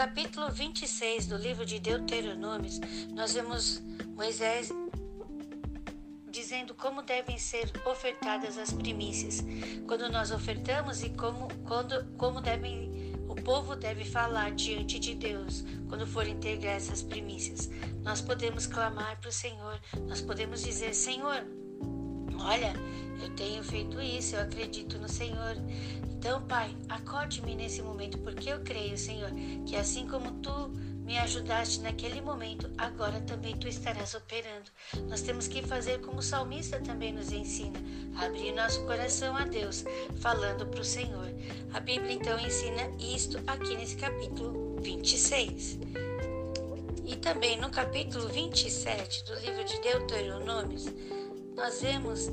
Capítulo 0.05 0.51
26 0.51 1.25
do 1.25 1.35
livro 1.35 1.65
de 1.65 1.79
Deuteronômios, 1.79 2.79
nós 3.15 3.33
vemos 3.33 3.81
Moisés 4.15 4.69
dizendo 6.29 6.75
como 6.75 7.01
devem 7.01 7.39
ser 7.39 7.71
ofertadas 7.87 8.55
as 8.59 8.71
primícias. 8.71 9.43
Quando 9.87 10.07
nós 10.11 10.29
ofertamos 10.29 11.01
e 11.01 11.09
como, 11.09 11.47
quando, 11.65 12.05
como 12.17 12.39
devem, 12.39 13.15
o 13.27 13.33
povo 13.33 13.75
deve 13.75 14.05
falar 14.05 14.51
diante 14.51 14.99
de 14.99 15.15
Deus 15.15 15.65
quando 15.89 16.05
for 16.05 16.27
integrar 16.27 16.75
essas 16.75 17.01
primícias. 17.01 17.67
Nós 18.03 18.21
podemos 18.21 18.67
clamar 18.67 19.19
para 19.19 19.29
o 19.29 19.33
Senhor, 19.33 19.81
nós 20.07 20.21
podemos 20.21 20.61
dizer: 20.61 20.93
Senhor, 20.93 21.43
olha, 22.39 22.73
eu 23.21 23.29
tenho 23.35 23.63
feito 23.63 24.01
isso, 24.01 24.35
eu 24.35 24.41
acredito 24.41 24.97
no 24.97 25.07
Senhor. 25.07 25.55
Então, 26.17 26.41
Pai, 26.43 26.75
acorde-me 26.89 27.55
nesse 27.55 27.81
momento, 27.81 28.17
porque 28.19 28.49
eu 28.49 28.59
creio, 28.61 28.97
Senhor, 28.97 29.31
que 29.65 29.75
assim 29.75 30.07
como 30.07 30.31
tu 30.41 30.71
me 31.05 31.19
ajudaste 31.19 31.81
naquele 31.81 32.19
momento, 32.19 32.69
agora 32.79 33.21
também 33.21 33.55
tu 33.55 33.67
estarás 33.67 34.15
operando. 34.15 34.71
Nós 35.07 35.21
temos 35.21 35.47
que 35.47 35.61
fazer 35.61 36.01
como 36.01 36.17
o 36.17 36.23
salmista 36.23 36.79
também 36.79 37.13
nos 37.13 37.31
ensina, 37.31 37.79
abrir 38.17 38.51
nosso 38.53 38.83
coração 38.85 39.37
a 39.37 39.45
Deus, 39.45 39.85
falando 40.19 40.65
para 40.65 40.81
o 40.81 40.83
Senhor. 40.83 41.29
A 41.73 41.79
Bíblia 41.79 42.13
então 42.13 42.39
ensina 42.39 42.89
isto 42.99 43.39
aqui 43.45 43.75
nesse 43.75 43.95
capítulo 43.95 44.77
26. 44.81 45.77
E 47.05 47.15
também 47.17 47.59
no 47.61 47.69
capítulo 47.69 48.27
27 48.29 49.25
do 49.25 49.35
livro 49.35 49.63
de 49.63 49.79
Deuteronômios, 49.81 50.85
nós 51.55 51.81
vemos 51.81 52.29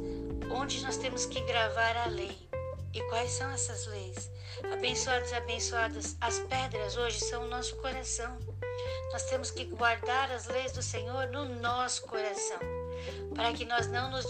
onde 0.50 0.82
nós 0.82 0.96
temos 0.96 1.26
que 1.26 1.40
gravar 1.42 1.96
a 1.96 2.06
lei. 2.06 2.36
E 2.92 3.00
quais 3.08 3.30
são 3.30 3.50
essas 3.50 3.86
leis? 3.86 4.30
Abençoados 4.72 5.30
e 5.30 5.34
abençoadas, 5.34 6.16
as 6.20 6.40
pedras 6.40 6.96
hoje 6.96 7.20
são 7.20 7.44
o 7.44 7.48
nosso 7.48 7.76
coração. 7.76 8.36
Nós 9.12 9.22
temos 9.24 9.50
que 9.50 9.64
guardar 9.64 10.30
as 10.30 10.46
leis 10.46 10.72
do 10.72 10.82
Senhor 10.82 11.28
no 11.28 11.44
nosso 11.60 12.02
coração, 12.02 12.58
para 13.34 13.52
que 13.52 13.64
nós 13.64 13.86
não 13.86 14.10
nos 14.10 14.26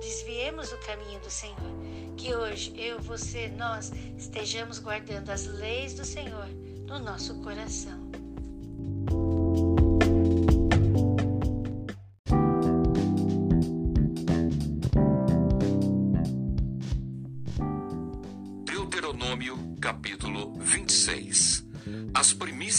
desviemos 0.00 0.70
do 0.70 0.78
caminho 0.78 1.20
do 1.20 1.30
Senhor. 1.30 1.74
Que 2.16 2.34
hoje 2.34 2.72
eu, 2.76 3.00
você, 3.00 3.48
nós 3.48 3.90
estejamos 4.16 4.78
guardando 4.78 5.30
as 5.30 5.46
leis 5.46 5.94
do 5.94 6.04
Senhor 6.04 6.46
no 6.86 6.98
nosso 7.00 7.34
coração. 7.42 8.23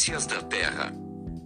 Primícias 0.06 0.28
da 0.28 0.42
terra. 0.44 0.94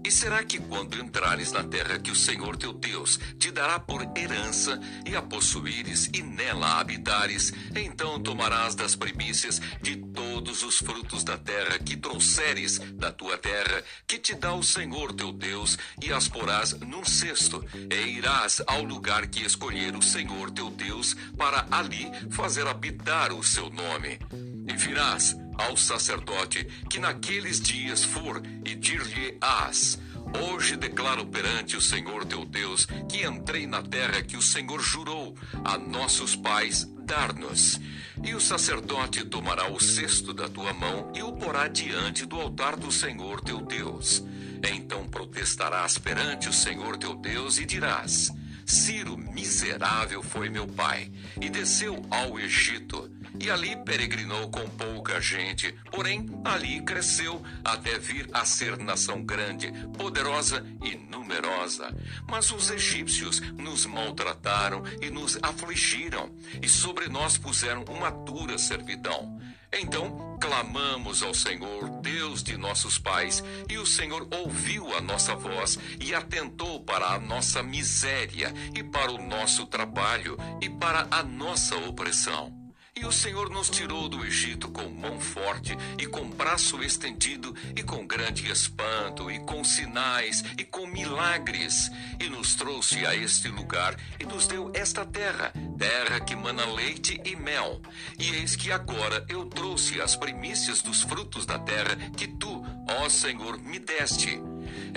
E 0.03 0.11
será 0.11 0.43
que 0.43 0.59
quando 0.59 0.99
entrares 0.99 1.51
na 1.51 1.63
terra 1.63 1.97
que 1.97 2.11
o 2.11 2.15
Senhor 2.15 2.57
teu 2.57 2.73
Deus 2.73 3.17
te 3.37 3.51
dará 3.51 3.79
por 3.79 4.01
herança 4.17 4.79
e 5.05 5.15
a 5.15 5.21
possuíres 5.21 6.09
e 6.13 6.21
nela 6.21 6.79
habitares, 6.79 7.53
então 7.75 8.19
tomarás 8.21 8.75
das 8.75 8.95
primícias 8.95 9.61
de 9.81 9.95
todos 9.97 10.63
os 10.63 10.77
frutos 10.79 11.23
da 11.23 11.37
terra 11.37 11.79
que 11.79 11.95
trouxeres 11.95 12.79
da 12.95 13.11
tua 13.11 13.37
terra, 13.37 13.83
que 14.05 14.17
te 14.17 14.35
dá 14.35 14.53
o 14.53 14.63
Senhor 14.63 15.13
teu 15.13 15.31
Deus, 15.31 15.77
e 16.01 16.11
as 16.11 16.27
porás 16.27 16.73
num 16.73 17.05
cesto, 17.05 17.63
e 17.73 17.95
irás 17.95 18.61
ao 18.67 18.83
lugar 18.83 19.27
que 19.27 19.45
escolher 19.45 19.95
o 19.95 20.01
Senhor 20.01 20.51
teu 20.51 20.69
Deus 20.69 21.15
para 21.37 21.65
ali 21.71 22.09
fazer 22.31 22.67
habitar 22.67 23.31
o 23.31 23.43
seu 23.43 23.69
nome. 23.69 24.19
E 24.67 24.73
virás 24.73 25.35
ao 25.59 25.75
sacerdote 25.75 26.65
que 26.89 26.99
naqueles 26.99 27.59
dias 27.59 28.03
for 28.03 28.41
e 28.65 28.73
dir-lhe-ás: 28.75 29.99
Hoje 30.41 30.77
declaro 30.77 31.25
perante 31.25 31.75
o 31.75 31.81
Senhor 31.81 32.25
teu 32.25 32.45
Deus 32.45 32.85
que 33.09 33.25
entrei 33.25 33.67
na 33.67 33.81
terra 33.81 34.21
que 34.21 34.37
o 34.37 34.41
Senhor 34.41 34.81
jurou 34.81 35.35
a 35.63 35.77
nossos 35.77 36.35
pais 36.35 36.87
dar-nos. 37.03 37.79
E 38.23 38.35
o 38.35 38.39
sacerdote 38.39 39.25
tomará 39.25 39.71
o 39.71 39.79
cesto 39.79 40.33
da 40.33 40.47
tua 40.47 40.73
mão 40.73 41.11
e 41.15 41.23
o 41.23 41.33
porá 41.33 41.67
diante 41.67 42.25
do 42.25 42.39
altar 42.39 42.75
do 42.75 42.91
Senhor 42.91 43.41
teu 43.41 43.59
Deus. 43.61 44.23
Então 44.63 45.07
protestarás 45.07 45.97
perante 45.97 46.47
o 46.47 46.53
Senhor 46.53 46.97
teu 46.97 47.15
Deus 47.15 47.57
e 47.57 47.65
dirás: 47.65 48.31
Ciro 48.65 49.17
miserável 49.17 50.21
foi 50.21 50.49
meu 50.49 50.67
pai, 50.67 51.11
e 51.41 51.49
desceu 51.49 52.05
ao 52.11 52.39
Egito 52.39 53.09
e 53.39 53.49
ali 53.49 53.75
peregrinou 53.83 54.49
com 54.49 54.67
pouca 54.69 55.19
gente, 55.21 55.73
porém 55.91 56.25
ali 56.43 56.81
cresceu 56.81 57.41
até 57.63 57.97
vir 57.97 58.29
a 58.33 58.45
ser 58.45 58.77
nação 58.77 59.23
grande, 59.23 59.71
poderosa 59.97 60.65
e 60.83 60.95
numerosa. 60.95 61.95
Mas 62.27 62.51
os 62.51 62.69
egípcios 62.69 63.39
nos 63.51 63.85
maltrataram 63.85 64.83
e 65.01 65.09
nos 65.09 65.37
afligiram, 65.41 66.31
e 66.61 66.67
sobre 66.67 67.07
nós 67.07 67.37
puseram 67.37 67.83
uma 67.85 68.09
dura 68.09 68.57
servidão. 68.57 69.39
Então 69.71 70.37
clamamos 70.41 71.21
ao 71.21 71.33
Senhor, 71.33 72.01
Deus 72.01 72.41
de 72.41 72.57
nossos 72.57 72.97
pais, 72.97 73.43
e 73.69 73.77
o 73.77 73.85
Senhor 73.85 74.27
ouviu 74.31 74.95
a 74.95 75.01
nossa 75.01 75.35
voz 75.35 75.77
e 75.99 76.13
atentou 76.13 76.83
para 76.83 77.13
a 77.13 77.19
nossa 77.19 77.61
miséria 77.61 78.51
e 78.75 78.83
para 78.83 79.11
o 79.11 79.21
nosso 79.21 79.67
trabalho 79.67 80.37
e 80.59 80.69
para 80.69 81.07
a 81.11 81.21
nossa 81.21 81.75
opressão. 81.77 82.58
E 82.99 83.05
o 83.05 83.13
Senhor 83.13 83.49
nos 83.49 83.69
tirou 83.69 84.09
do 84.09 84.25
Egito 84.25 84.69
com 84.69 84.89
mão 84.89 85.21
forte 85.21 85.73
e 85.97 86.05
com 86.05 86.29
braço 86.29 86.83
estendido 86.83 87.55
e 87.73 87.81
com 87.81 88.05
grande 88.05 88.51
espanto 88.51 89.31
e 89.31 89.39
com 89.39 89.63
sinais 89.63 90.43
e 90.57 90.65
com 90.65 90.85
milagres 90.85 91.89
e 92.19 92.27
nos 92.27 92.55
trouxe 92.55 93.05
a 93.05 93.15
este 93.15 93.47
lugar 93.47 93.95
e 94.19 94.25
nos 94.25 94.47
deu 94.47 94.69
esta 94.75 95.05
terra, 95.05 95.53
terra 95.77 96.19
que 96.19 96.35
mana 96.35 96.65
leite 96.65 97.21
e 97.23 97.37
mel. 97.37 97.81
E 98.19 98.31
eis 98.31 98.57
que 98.57 98.69
agora 98.69 99.25
eu 99.29 99.45
trouxe 99.45 100.01
as 100.01 100.17
primícias 100.17 100.81
dos 100.81 101.01
frutos 101.01 101.45
da 101.45 101.57
terra 101.57 101.95
que 102.17 102.27
tu, 102.27 102.65
ó 102.85 103.07
Senhor, 103.07 103.57
me 103.61 103.79
deste. 103.79 104.41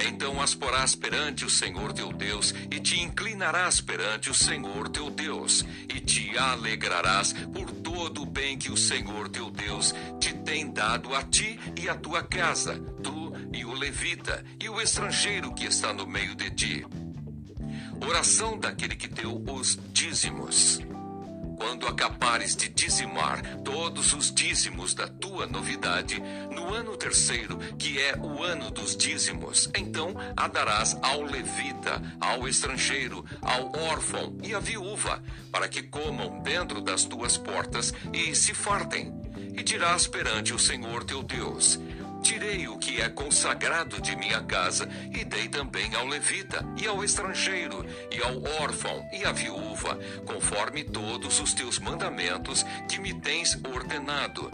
Então 0.08 0.40
as 0.40 0.54
porás 0.54 0.94
perante 0.94 1.44
o 1.44 1.50
Senhor 1.50 1.92
teu 1.92 2.12
Deus, 2.12 2.54
e 2.70 2.80
te 2.80 3.00
inclinarás 3.00 3.80
perante 3.80 4.30
o 4.30 4.34
Senhor 4.34 4.88
teu 4.88 5.10
Deus, 5.10 5.64
e 5.88 6.00
te 6.00 6.36
alegrarás 6.36 7.32
por 7.32 7.70
todo 8.02 8.22
o 8.22 8.26
bem 8.26 8.58
que 8.58 8.68
o 8.68 8.76
Senhor 8.76 9.28
teu 9.28 9.48
Deus 9.48 9.94
te 10.18 10.34
tem 10.38 10.72
dado 10.72 11.14
a 11.14 11.22
ti 11.22 11.56
e 11.80 11.88
a 11.88 11.94
tua 11.94 12.20
casa, 12.20 12.76
tu 13.00 13.32
e 13.52 13.64
o 13.64 13.72
levita, 13.72 14.44
e 14.58 14.68
o 14.68 14.80
estrangeiro 14.80 15.54
que 15.54 15.66
está 15.66 15.92
no 15.92 16.04
meio 16.04 16.34
de 16.34 16.50
ti. 16.50 16.86
Oração 18.04 18.58
daquele 18.58 18.96
que 18.96 19.06
deu 19.06 19.40
os 19.48 19.78
dízimos 19.92 20.80
quando 21.62 21.86
acabares 21.86 22.56
de 22.56 22.68
dizimar 22.68 23.40
todos 23.64 24.12
os 24.14 24.34
dízimos 24.34 24.94
da 24.94 25.06
tua 25.06 25.46
novidade, 25.46 26.20
no 26.50 26.74
ano 26.74 26.96
terceiro, 26.96 27.56
que 27.78 28.00
é 28.00 28.16
o 28.16 28.42
ano 28.42 28.68
dos 28.68 28.96
dízimos, 28.96 29.70
então 29.76 30.12
a 30.36 30.48
darás 30.48 30.96
ao 31.00 31.22
levita, 31.22 32.02
ao 32.20 32.48
estrangeiro, 32.48 33.24
ao 33.40 33.70
órfão 33.80 34.36
e 34.42 34.52
à 34.52 34.58
viúva, 34.58 35.22
para 35.52 35.68
que 35.68 35.84
comam 35.84 36.42
dentro 36.42 36.80
das 36.80 37.04
tuas 37.04 37.36
portas 37.36 37.94
e 38.12 38.34
se 38.34 38.52
fartem. 38.52 39.14
E 39.56 39.62
dirás 39.62 40.08
perante 40.08 40.52
o 40.52 40.58
Senhor 40.58 41.04
teu 41.04 41.22
Deus: 41.22 41.78
Tirei 42.22 42.68
o 42.68 42.78
que 42.78 43.00
é 43.00 43.08
consagrado 43.08 44.00
de 44.00 44.14
minha 44.14 44.40
casa 44.42 44.88
e 45.12 45.24
dei 45.24 45.48
também 45.48 45.92
ao 45.96 46.06
levita, 46.06 46.64
e 46.80 46.86
ao 46.86 47.02
estrangeiro, 47.02 47.84
e 48.12 48.22
ao 48.22 48.62
órfão, 48.62 49.04
e 49.12 49.24
à 49.24 49.32
viúva, 49.32 49.98
conforme 50.24 50.84
todos 50.84 51.40
os 51.40 51.52
teus 51.52 51.80
mandamentos 51.80 52.64
que 52.88 53.00
me 53.00 53.12
tens 53.20 53.58
ordenado. 53.64 54.50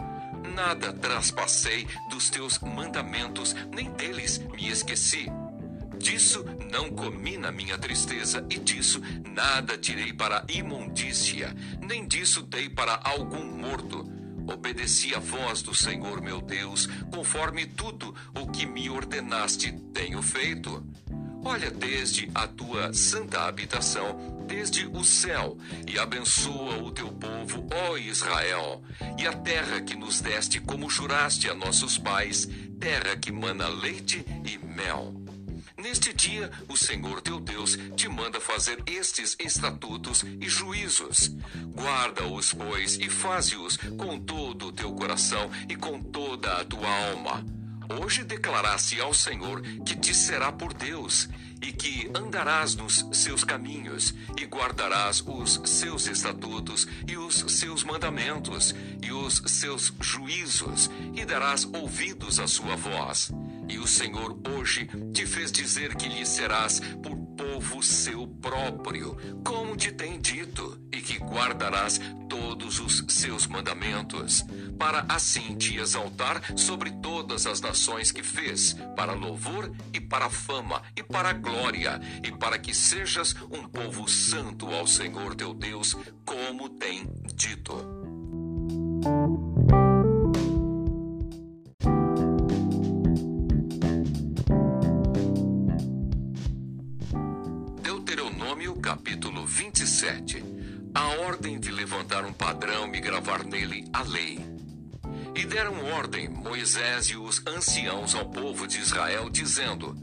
Nada 0.55 0.91
traspassei 0.91 1.87
dos 2.09 2.31
teus 2.31 2.57
mandamentos, 2.59 3.55
nem 3.71 3.91
deles 3.91 4.39
me 4.39 4.67
esqueci. 4.67 5.27
Disso 5.99 6.43
não 6.71 6.89
comi 6.89 7.37
na 7.37 7.51
minha 7.51 7.77
tristeza, 7.77 8.43
e 8.49 8.57
disso 8.57 8.99
nada 9.35 9.77
tirei 9.77 10.11
para 10.11 10.43
imundícia, 10.49 11.55
nem 11.81 12.07
disso 12.07 12.41
dei 12.41 12.67
para 12.67 12.99
algum 13.03 13.45
morto 13.45 14.18
obedeci 14.53 15.13
a 15.13 15.19
voz 15.19 15.61
do 15.61 15.73
Senhor 15.73 16.21
meu 16.21 16.41
Deus, 16.41 16.87
conforme 17.11 17.65
tudo 17.65 18.13
o 18.35 18.47
que 18.47 18.65
me 18.65 18.89
ordenaste 18.89 19.71
tenho 19.93 20.21
feito. 20.21 20.83
Olha 21.43 21.71
desde 21.71 22.29
a 22.35 22.47
tua 22.47 22.93
santa 22.93 23.47
habitação, 23.47 24.45
desde 24.45 24.85
o 24.87 25.03
céu, 25.03 25.57
e 25.87 25.97
abençoa 25.97 26.77
o 26.83 26.91
teu 26.91 27.07
povo, 27.07 27.65
ó 27.73 27.97
Israel, 27.97 28.83
e 29.17 29.25
a 29.25 29.33
terra 29.33 29.81
que 29.81 29.95
nos 29.95 30.19
deste 30.19 30.59
como 30.59 30.89
juraste 30.89 31.49
a 31.49 31.55
nossos 31.55 31.97
pais, 31.97 32.49
terra 32.79 33.15
que 33.15 33.31
mana 33.31 33.69
leite 33.69 34.25
e 34.43 34.57
mel. 34.57 35.18
Neste 35.79 36.13
dia, 36.13 36.51
o 36.67 36.75
Senhor 36.75 37.21
teu 37.21 37.39
Deus 37.39 37.77
te 37.95 38.09
manda 38.09 38.41
fazer 38.41 38.83
estes 38.85 39.37
estatutos 39.39 40.25
e 40.41 40.49
juízos. 40.49 41.29
Guarda-os, 41.73 42.53
pois, 42.53 42.97
e 42.97 43.09
faze-os 43.09 43.77
com 43.97 44.19
todo 44.19 44.67
o 44.67 44.71
teu 44.73 44.91
coração 44.91 45.49
e 45.69 45.77
com 45.77 46.01
toda 46.01 46.51
a 46.59 46.65
tua 46.65 46.89
alma. 47.11 47.45
Hoje 47.97 48.25
declaraste 48.25 48.99
ao 48.99 49.13
Senhor 49.13 49.61
que 49.85 49.95
te 49.95 50.13
será 50.13 50.51
por 50.51 50.73
Deus, 50.73 51.29
e 51.61 51.71
que 51.71 52.11
andarás 52.13 52.75
nos 52.75 53.05
seus 53.13 53.45
caminhos, 53.45 54.13
e 54.37 54.45
guardarás 54.45 55.23
os 55.25 55.61
seus 55.65 56.07
estatutos, 56.07 56.87
e 57.07 57.15
os 57.15 57.35
seus 57.47 57.85
mandamentos, 57.85 58.75
e 59.01 59.11
os 59.11 59.41
seus 59.45 59.93
juízos, 60.01 60.89
e 61.15 61.23
darás 61.23 61.65
ouvidos 61.65 62.37
à 62.39 62.47
sua 62.47 62.75
voz. 62.75 63.31
E 63.69 63.77
o 63.77 63.87
Senhor 63.87 64.37
hoje 64.49 64.89
te 65.13 65.25
fez 65.25 65.51
dizer 65.51 65.95
que 65.95 66.09
lhe 66.09 66.25
serás 66.25 66.79
por 67.03 67.15
povo 67.37 67.81
seu 67.81 68.27
próprio, 68.27 69.15
como 69.45 69.77
te 69.77 69.91
tem 69.91 70.19
dito, 70.19 70.77
e 70.91 71.01
que 71.01 71.17
guardarás 71.19 72.01
todos 72.27 72.79
os 72.79 73.05
seus 73.07 73.47
mandamentos, 73.47 74.43
para 74.77 75.05
assim 75.07 75.55
te 75.55 75.77
exaltar 75.77 76.41
sobre 76.57 76.91
todas 76.91 77.45
as 77.45 77.61
nações 77.61 78.11
que 78.11 78.23
fez, 78.23 78.73
para 78.95 79.13
louvor 79.13 79.71
e 79.93 80.01
para 80.01 80.29
fama 80.29 80.81
e 80.95 81.03
para 81.03 81.31
glória, 81.33 82.01
e 82.23 82.31
para 82.31 82.57
que 82.57 82.73
sejas 82.73 83.35
um 83.51 83.67
povo 83.67 84.09
santo 84.09 84.67
ao 84.67 84.87
Senhor 84.87 85.35
teu 85.35 85.53
Deus, 85.53 85.95
como 86.25 86.69
tem 86.69 87.07
dito. 87.35 87.75
27, 100.09 100.43
a 100.93 101.07
ordem 101.21 101.59
de 101.59 101.69
levantar 101.71 102.25
um 102.25 102.33
padrão 102.33 102.93
e 102.93 102.99
gravar 102.99 103.43
nele 103.43 103.85
a 103.93 104.01
lei. 104.01 104.39
E 105.35 105.45
deram 105.45 105.85
ordem 105.85 106.27
Moisés 106.27 107.05
e 107.07 107.15
os 107.15 107.45
anciãos 107.45 108.15
ao 108.15 108.25
povo 108.29 108.67
de 108.67 108.79
Israel, 108.79 109.29
dizendo: 109.29 109.95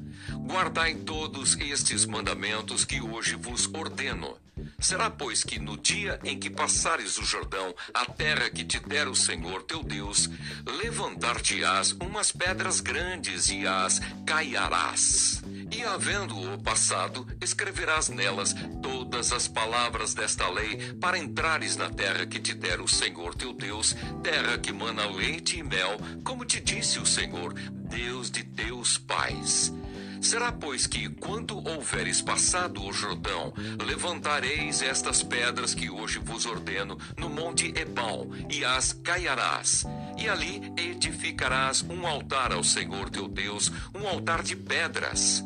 Guardai 0.47 0.95
todos 0.95 1.57
estes 1.59 2.07
mandamentos 2.07 2.85
que 2.85 3.01
hoje 3.01 3.35
vos 3.35 3.67
ordeno. 3.75 4.37
Será, 4.79 5.11
pois, 5.11 5.43
que 5.43 5.59
no 5.59 5.77
dia 5.77 6.21
em 6.23 6.39
que 6.39 6.49
passares 6.49 7.19
o 7.19 7.25
Jordão, 7.25 7.75
a 7.93 8.07
terra 8.07 8.49
que 8.49 8.65
te 8.65 8.79
der 8.79 9.09
o 9.09 9.15
Senhor 9.15 9.63
teu 9.65 9.83
Deus, 9.83 10.31
levantar-te-ás 10.65 11.93
umas 11.93 12.31
pedras 12.31 12.81
grandes 12.81 13.49
e 13.51 13.67
as 13.67 14.01
caiarás 14.25 15.43
e 15.71 15.83
havendo-o 15.85 16.59
passado, 16.59 17.27
escreverás 17.41 18.09
nelas 18.09 18.55
todas 18.83 19.33
as 19.33 19.49
palavras 19.49 20.15
desta 20.15 20.49
lei, 20.49 20.95
para 20.95 21.19
entrares 21.19 21.77
na 21.77 21.91
terra 21.91 22.27
que 22.27 22.39
te 22.39 22.55
der 22.55 22.81
o 22.81 22.89
Senhor 22.89 23.35
teu 23.35 23.53
Deus, 23.53 23.97
terra 24.23 24.59
que 24.59 24.73
mana 24.73 25.07
leite 25.07 25.59
e 25.59 25.63
mel, 25.63 25.99
como 26.25 26.45
te 26.45 26.61
disse 26.61 26.99
o 26.99 27.07
Senhor, 27.07 27.53
Deus 27.53 28.31
de 28.31 28.45
teus 28.45 28.99
pais. 28.99 29.73
Será, 30.21 30.51
pois, 30.51 30.87
que, 30.87 31.09
quando 31.09 31.57
houveres 31.69 32.23
passado 32.23 32.83
o 32.83 32.93
Jordão, 32.93 33.53
levantareis 33.85 34.83
estas 34.83 35.23
pedras 35.23 35.75
que 35.75 35.91
hoje 35.91 36.19
vos 36.19 36.47
ordeno 36.47 36.99
no 37.19 37.29
monte 37.29 37.73
Ebal, 37.79 38.27
e 38.51 38.65
as 38.65 38.93
caiarás. 38.93 39.85
E 40.19 40.29
ali 40.29 40.73
edificarás 40.77 41.83
um 41.83 42.07
altar 42.07 42.53
ao 42.53 42.65
Senhor 42.65 43.11
teu 43.11 43.29
Deus, 43.29 43.71
um 43.95 44.09
altar 44.09 44.43
de 44.43 44.57
pedras 44.57 45.45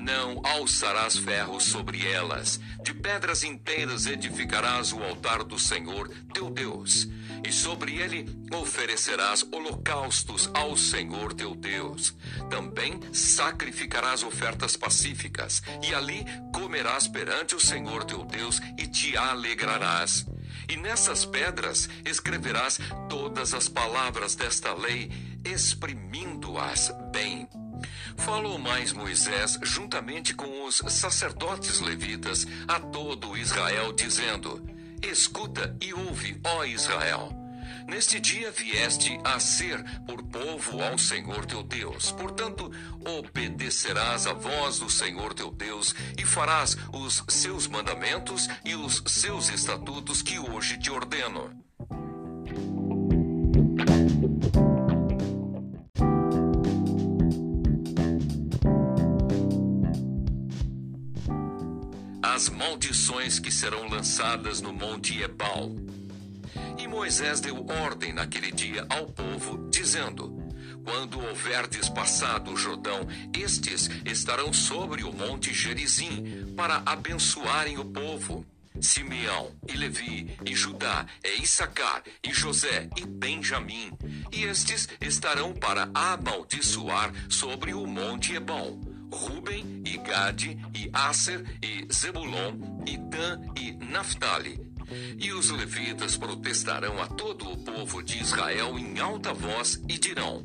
não 0.00 0.40
alçarás 0.44 1.16
ferros 1.16 1.64
sobre 1.64 2.06
elas. 2.06 2.58
De 2.82 2.94
pedras 2.94 3.42
inteiras 3.44 4.06
edificarás 4.06 4.92
o 4.92 5.02
altar 5.02 5.44
do 5.44 5.58
Senhor 5.58 6.08
teu 6.32 6.50
Deus. 6.50 7.08
e 7.46 7.52
sobre 7.52 7.96
ele 7.98 8.26
oferecerás 8.52 9.44
holocaustos 9.50 10.50
ao 10.54 10.76
Senhor 10.76 11.32
teu 11.32 11.54
Deus. 11.54 12.14
Também 12.48 13.00
sacrificarás 13.12 14.22
ofertas 14.22 14.76
pacíficas, 14.76 15.62
e 15.82 15.94
ali 15.94 16.24
comerás 16.52 17.08
perante 17.08 17.54
o 17.54 17.60
Senhor 17.60 18.04
teu 18.04 18.24
Deus 18.24 18.60
e 18.78 18.86
te 18.86 19.16
alegrarás. 19.16 20.26
E 20.68 20.76
nessas 20.76 21.24
pedras 21.24 21.88
escreverás 22.04 22.78
todas 23.08 23.54
as 23.54 23.68
palavras 23.68 24.34
desta 24.34 24.72
lei, 24.74 25.10
exprimindo-as 25.44 26.92
bem. 27.12 27.48
Falou 28.16 28.58
mais 28.58 28.92
Moisés 28.92 29.58
juntamente 29.62 30.34
com 30.34 30.64
os 30.66 30.76
sacerdotes 30.88 31.80
levitas 31.80 32.46
a 32.68 32.78
todo 32.80 33.36
Israel, 33.36 33.92
dizendo: 33.92 34.62
Escuta 35.02 35.76
e 35.80 35.92
ouve, 35.94 36.40
ó 36.44 36.64
Israel. 36.64 37.40
Neste 37.86 38.20
dia 38.20 38.50
vieste 38.50 39.18
a 39.24 39.40
ser 39.40 39.82
por 40.06 40.22
povo 40.22 40.82
ao 40.82 40.98
Senhor 40.98 41.44
teu 41.46 41.62
Deus. 41.62 42.12
Portanto, 42.12 42.70
obedecerás 43.04 44.26
a 44.26 44.32
voz 44.32 44.78
do 44.78 44.88
Senhor 44.88 45.34
teu 45.34 45.50
Deus 45.50 45.94
e 46.16 46.24
farás 46.24 46.76
os 46.92 47.24
seus 47.28 47.66
mandamentos 47.66 48.48
e 48.64 48.74
os 48.74 49.02
seus 49.06 49.48
estatutos 49.48 50.22
que 50.22 50.38
hoje 50.38 50.78
te 50.78 50.90
ordeno. 50.90 51.69
Que 63.38 63.50
serão 63.50 63.88
lançadas 63.88 64.60
no 64.60 64.72
monte 64.72 65.20
Ebal. 65.20 65.70
E 66.78 66.88
Moisés 66.88 67.40
deu 67.40 67.64
ordem 67.66 68.12
naquele 68.12 68.50
dia 68.50 68.86
ao 68.88 69.06
povo, 69.06 69.68
dizendo: 69.70 70.36
Quando 70.84 71.20
houverdes 71.20 71.88
passado 71.88 72.52
o 72.52 72.56
Jordão, 72.56 73.06
estes 73.38 73.88
estarão 74.04 74.52
sobre 74.52 75.04
o 75.04 75.12
monte 75.12 75.52
Gerizim, 75.52 76.54
para 76.56 76.82
abençoarem 76.84 77.78
o 77.78 77.84
povo. 77.84 78.44
Simeão 78.80 79.50
e 79.68 79.76
Levi 79.76 80.38
e 80.46 80.54
Judá 80.54 81.04
e 81.22 81.42
Issacar 81.42 82.02
e 82.24 82.32
José 82.32 82.88
e 82.96 83.04
Benjamim, 83.04 83.90
e 84.32 84.44
estes 84.44 84.88
estarão 85.00 85.52
para 85.52 85.90
amaldiçoar 85.92 87.12
sobre 87.28 87.74
o 87.74 87.86
monte 87.86 88.34
Ebal 88.34 88.78
Ruben 89.12 89.82
e 89.84 89.96
Gade 89.98 90.58
e 90.74 90.90
Aser 90.92 91.44
e 91.62 91.86
Zebulon 91.92 92.82
e 92.86 92.96
Dan 92.96 93.40
e 93.56 93.72
Naphtali. 93.72 94.60
E 95.18 95.32
os 95.32 95.50
levitas 95.50 96.16
protestarão 96.16 97.00
a 97.00 97.06
todo 97.06 97.50
o 97.50 97.56
povo 97.58 98.02
de 98.02 98.20
Israel 98.20 98.78
em 98.78 98.98
alta 98.98 99.32
voz 99.32 99.80
e 99.88 99.98
dirão: 99.98 100.44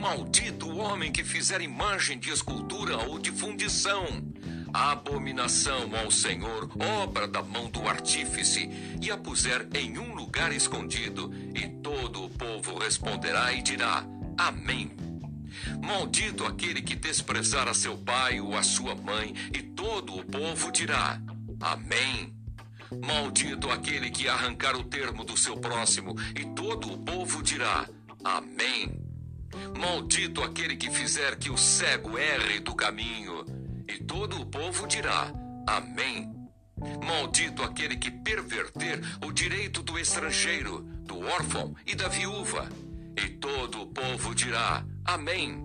Maldito 0.00 0.68
o 0.68 0.78
homem 0.78 1.10
que 1.10 1.24
fizer 1.24 1.60
imagem 1.60 2.18
de 2.18 2.30
escultura 2.30 2.98
ou 2.98 3.18
de 3.18 3.32
fundição. 3.32 4.06
Abominação 4.72 5.90
ao 5.96 6.12
Senhor, 6.12 6.70
obra 7.02 7.26
da 7.26 7.42
mão 7.42 7.68
do 7.68 7.88
artífice, 7.88 8.70
e 9.02 9.10
a 9.10 9.16
puser 9.16 9.66
em 9.74 9.98
um 9.98 10.14
lugar 10.14 10.52
escondido, 10.52 11.32
e 11.52 11.66
todo 11.82 12.24
o 12.24 12.30
povo 12.30 12.78
responderá 12.78 13.52
e 13.52 13.62
dirá: 13.62 14.04
Amém. 14.38 15.09
Maldito 15.82 16.44
aquele 16.44 16.82
que 16.82 16.94
desprezar 16.94 17.68
a 17.68 17.74
seu 17.74 17.96
pai 17.98 18.40
ou 18.40 18.56
a 18.56 18.62
sua 18.62 18.94
mãe, 18.94 19.34
e 19.52 19.62
todo 19.62 20.16
o 20.16 20.24
povo 20.24 20.70
dirá: 20.70 21.20
Amém. 21.60 22.34
Maldito 23.06 23.70
aquele 23.70 24.10
que 24.10 24.28
arrancar 24.28 24.74
o 24.74 24.84
termo 24.84 25.24
do 25.24 25.36
seu 25.36 25.56
próximo, 25.56 26.14
e 26.34 26.44
todo 26.54 26.92
o 26.92 26.98
povo 26.98 27.42
dirá: 27.42 27.88
Amém. 28.24 29.00
Maldito 29.78 30.42
aquele 30.42 30.76
que 30.76 30.90
fizer 30.90 31.36
que 31.36 31.50
o 31.50 31.56
cego 31.56 32.18
erre 32.18 32.60
do 32.60 32.74
caminho, 32.74 33.44
e 33.88 34.02
todo 34.02 34.40
o 34.40 34.46
povo 34.46 34.86
dirá: 34.86 35.32
Amém. 35.66 36.40
Maldito 37.04 37.62
aquele 37.62 37.96
que 37.96 38.10
perverter 38.10 39.00
o 39.24 39.32
direito 39.32 39.82
do 39.82 39.98
estrangeiro, 39.98 40.82
do 41.04 41.20
órfão 41.20 41.74
e 41.86 41.94
da 41.94 42.08
viúva, 42.08 42.68
e 43.16 43.28
todo 43.28 43.82
o 43.82 43.86
povo 43.86 44.34
dirá: 44.34 44.84
Amém. 45.12 45.60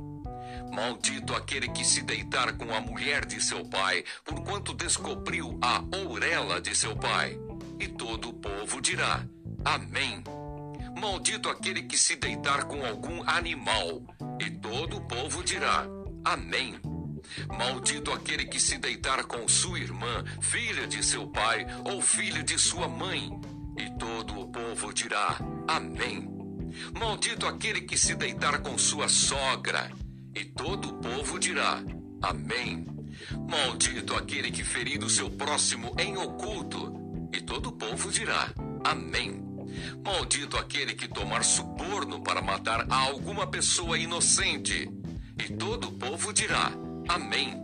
Maldito 0.73 1.35
aquele 1.35 1.69
que 1.69 1.85
se 1.85 2.01
deitar 2.01 2.57
com 2.57 2.73
a 2.73 2.81
mulher 2.81 3.27
de 3.27 3.39
seu 3.39 3.63
pai, 3.63 4.03
porquanto 4.23 4.73
descobriu 4.73 5.59
a 5.61 5.83
ourela 5.97 6.59
de 6.59 6.75
seu 6.75 6.95
pai. 6.95 7.37
E 7.79 7.87
todo 7.87 8.29
o 8.29 8.33
povo 8.33 8.81
dirá: 8.81 9.23
Amém. 9.63 10.23
Maldito 10.99 11.47
aquele 11.47 11.83
que 11.83 11.95
se 11.95 12.15
deitar 12.15 12.63
com 12.63 12.83
algum 12.83 13.21
animal. 13.29 14.01
E 14.39 14.49
todo 14.49 14.97
o 14.97 15.01
povo 15.01 15.43
dirá: 15.43 15.85
Amém. 16.23 16.79
Maldito 17.47 18.11
aquele 18.11 18.45
que 18.45 18.59
se 18.59 18.79
deitar 18.79 19.25
com 19.25 19.47
sua 19.47 19.77
irmã, 19.77 20.23
filha 20.41 20.87
de 20.87 21.05
seu 21.05 21.27
pai 21.27 21.67
ou 21.83 22.01
filha 22.01 22.41
de 22.41 22.57
sua 22.57 22.87
mãe. 22.87 23.29
E 23.77 23.95
todo 23.99 24.39
o 24.39 24.47
povo 24.47 24.91
dirá: 24.91 25.37
Amém. 25.67 26.34
Maldito 26.97 27.45
aquele 27.45 27.81
que 27.81 27.97
se 27.97 28.15
deitar 28.15 28.61
com 28.61 28.77
sua 28.77 29.07
sogra. 29.07 29.91
E 30.33 30.43
todo 30.43 30.89
o 30.89 30.93
povo 30.93 31.39
dirá: 31.39 31.81
Amém. 32.21 32.85
Maldito 33.49 34.15
aquele 34.15 34.51
que 34.51 34.63
ferir 34.63 35.03
o 35.03 35.09
seu 35.09 35.29
próximo 35.29 35.95
em 35.99 36.17
oculto. 36.17 36.93
E 37.33 37.41
todo 37.41 37.67
o 37.67 37.71
povo 37.71 38.11
dirá: 38.11 38.53
Amém. 38.83 39.43
Maldito 40.03 40.57
aquele 40.57 40.93
que 40.93 41.07
tomar 41.07 41.43
suborno 41.43 42.21
para 42.21 42.41
matar 42.41 42.85
a 42.89 42.95
alguma 42.95 43.47
pessoa 43.47 43.97
inocente. 43.97 44.89
E 45.37 45.53
todo 45.53 45.89
o 45.89 45.93
povo 45.93 46.33
dirá: 46.33 46.71
Amém. 47.07 47.61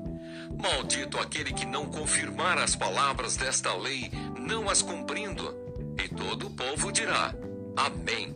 Maldito 0.61 1.17
aquele 1.17 1.53
que 1.53 1.65
não 1.65 1.85
confirmar 1.85 2.57
as 2.57 2.75
palavras 2.75 3.35
desta 3.35 3.73
lei, 3.73 4.11
não 4.39 4.69
as 4.69 4.81
cumprindo. 4.81 5.55
E 5.97 6.07
todo 6.07 6.47
o 6.47 6.51
povo 6.51 6.91
dirá: 6.91 7.33
Amém. 7.75 8.35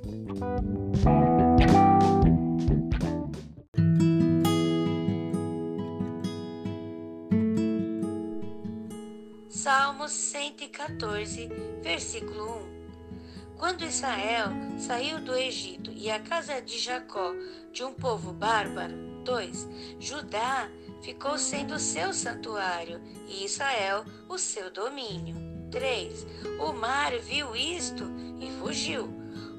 Salmos 9.50 10.12
114, 10.12 11.50
versículo 11.82 12.60
1. 12.72 13.58
Quando 13.58 13.84
Israel 13.86 14.50
saiu 14.78 15.20
do 15.20 15.36
Egito 15.36 15.92
e 15.92 16.12
a 16.12 16.20
casa 16.20 16.62
de 16.62 16.78
Jacó 16.78 17.34
de 17.72 17.84
um 17.84 17.94
povo 17.94 18.32
bárbaro, 18.32 18.94
2. 19.24 19.68
Judá 20.00 20.70
ficou 21.02 21.38
sendo 21.38 21.80
seu 21.80 22.14
santuário 22.14 23.02
e 23.28 23.44
Israel 23.44 24.06
o 24.30 24.38
seu 24.38 24.72
domínio. 24.72 25.36
3. 25.72 26.28
O 26.60 26.74
mar 26.74 27.18
viu 27.20 27.56
isto 27.56 28.06
e 28.40 28.52
fugiu 28.60 29.15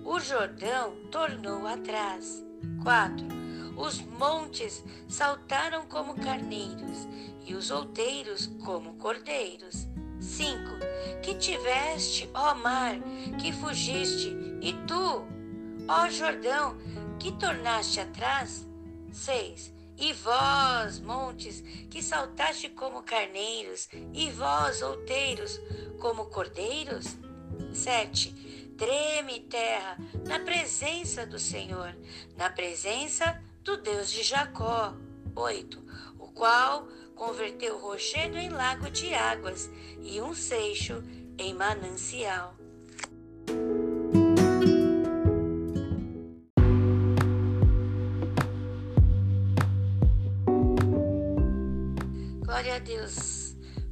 o 0.06 0.20
Jordão 0.20 0.94
tornou 1.10 1.66
atrás. 1.66 2.44
4. 2.84 3.26
Os 3.76 4.00
montes 4.00 4.84
saltaram 5.08 5.84
como 5.86 6.14
carneiros 6.14 7.08
e 7.44 7.54
os 7.54 7.72
outeiros 7.72 8.46
como 8.64 8.94
cordeiros. 8.94 9.88
5. 10.20 10.56
Que 11.22 11.34
tiveste, 11.34 12.30
ó 12.32 12.54
mar, 12.54 12.94
que 13.40 13.52
fugiste, 13.52 14.34
e 14.62 14.72
tu, 14.86 15.26
ó 15.88 16.08
Jordão, 16.08 16.76
que 17.18 17.32
tornaste 17.32 17.98
atrás? 17.98 18.64
6. 19.12 19.74
E 19.98 20.12
vós, 20.12 21.00
montes, 21.00 21.60
que 21.90 22.00
saltaste 22.00 22.68
como 22.68 23.02
carneiros, 23.02 23.88
e 24.14 24.30
vós, 24.30 24.82
outeiros, 24.82 25.60
como 25.98 26.26
cordeiros? 26.26 27.16
7 27.72 28.65
Treme, 28.76 29.40
terra, 29.40 29.96
na 30.26 30.38
presença 30.38 31.24
do 31.26 31.38
Senhor, 31.38 31.96
na 32.36 32.50
presença 32.50 33.42
do 33.62 33.78
Deus 33.78 34.10
de 34.10 34.22
Jacó. 34.22 34.94
8. 35.34 35.82
O 36.18 36.28
qual 36.28 36.86
converteu 37.14 37.76
o 37.76 37.80
rochedo 37.80 38.36
em 38.36 38.50
lago 38.50 38.90
de 38.90 39.14
águas 39.14 39.70
e 40.02 40.20
um 40.20 40.34
seixo 40.34 41.02
em 41.38 41.54
manancial. 41.54 42.54
Glória 52.44 52.76
a 52.76 52.78
Deus. 52.78 53.35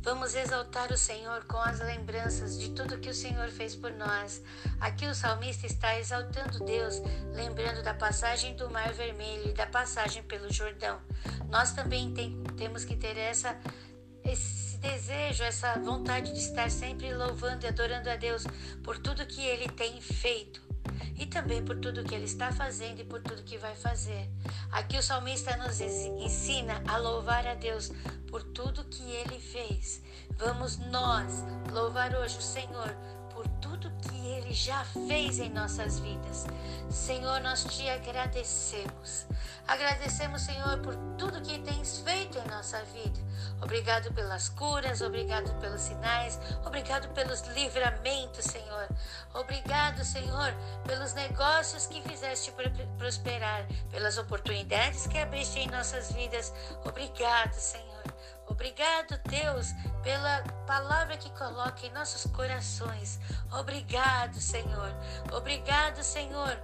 Vamos 0.04 0.34
exaltar 0.34 0.92
o 0.92 0.98
Senhor 0.98 1.46
com 1.46 1.56
as 1.56 1.80
lembranças 1.80 2.60
de 2.60 2.68
tudo 2.72 2.98
que 2.98 3.08
o 3.08 3.14
Senhor 3.14 3.48
fez 3.48 3.74
por 3.74 3.90
nós. 3.90 4.42
Aqui 4.78 5.06
o 5.06 5.14
salmista 5.14 5.66
está 5.66 5.98
exaltando 5.98 6.62
Deus, 6.62 7.00
lembrando 7.32 7.82
da 7.82 7.94
passagem 7.94 8.54
do 8.54 8.68
Mar 8.68 8.92
Vermelho 8.92 9.48
e 9.48 9.54
da 9.54 9.66
passagem 9.66 10.22
pelo 10.22 10.52
Jordão. 10.52 11.00
Nós 11.48 11.72
também 11.72 12.12
tem, 12.12 12.44
temos 12.54 12.84
que 12.84 12.94
ter 12.94 13.16
essa 13.16 13.58
esse 14.22 14.76
desejo, 14.76 15.42
essa 15.42 15.78
vontade 15.78 16.32
de 16.32 16.38
estar 16.38 16.70
sempre 16.70 17.14
louvando 17.14 17.64
e 17.64 17.68
adorando 17.68 18.10
a 18.10 18.16
Deus 18.16 18.44
por 18.82 18.98
tudo 18.98 19.26
que 19.26 19.40
ele 19.40 19.68
tem 19.70 20.02
feito. 20.02 20.63
E 21.16 21.26
também 21.26 21.64
por 21.64 21.76
tudo 21.78 22.04
que 22.04 22.14
Ele 22.14 22.24
está 22.24 22.52
fazendo 22.52 23.00
e 23.00 23.04
por 23.04 23.20
tudo 23.20 23.42
que 23.42 23.58
vai 23.58 23.74
fazer. 23.74 24.28
Aqui 24.70 24.96
o 24.98 25.02
salmista 25.02 25.56
nos 25.56 25.80
ensina 25.80 26.82
a 26.88 26.96
louvar 26.96 27.46
a 27.46 27.54
Deus 27.54 27.90
por 28.28 28.42
tudo 28.42 28.84
que 28.84 29.02
Ele 29.02 29.38
fez. 29.38 30.02
Vamos 30.36 30.78
nós 30.78 31.44
louvar 31.72 32.14
hoje 32.14 32.38
o 32.38 32.42
Senhor 32.42 32.96
tudo 33.64 33.90
que 34.02 34.26
Ele 34.26 34.52
já 34.52 34.84
fez 34.84 35.38
em 35.38 35.48
nossas 35.48 35.98
vidas. 35.98 36.46
Senhor, 36.90 37.40
nós 37.40 37.64
te 37.64 37.88
agradecemos. 37.88 39.26
Agradecemos, 39.66 40.42
Senhor, 40.42 40.78
por 40.80 40.94
tudo 41.16 41.40
que 41.40 41.58
tens 41.60 41.98
feito 42.00 42.38
em 42.38 42.46
nossa 42.48 42.82
vida. 42.84 43.18
Obrigado 43.62 44.12
pelas 44.12 44.50
curas, 44.50 45.00
obrigado 45.00 45.50
pelos 45.60 45.80
sinais, 45.80 46.38
obrigado 46.66 47.08
pelos 47.14 47.40
livramentos, 47.54 48.44
Senhor. 48.44 48.86
Obrigado, 49.32 50.04
Senhor, 50.04 50.52
pelos 50.86 51.14
negócios 51.14 51.86
que 51.86 52.02
fizeste 52.02 52.52
prosperar, 52.98 53.66
pelas 53.90 54.18
oportunidades 54.18 55.06
que 55.06 55.16
abriste 55.16 55.60
em 55.60 55.68
nossas 55.68 56.12
vidas. 56.12 56.52
Obrigado, 56.84 57.54
Senhor. 57.54 57.94
Obrigado, 58.46 59.18
Deus, 59.28 59.72
pela 60.02 60.42
palavra 60.66 61.16
que 61.16 61.30
coloca 61.30 61.86
em 61.86 61.92
nossos 61.92 62.30
corações. 62.32 63.18
Obrigado, 63.52 64.40
Senhor. 64.40 64.94
Obrigado, 65.32 66.02
Senhor, 66.02 66.56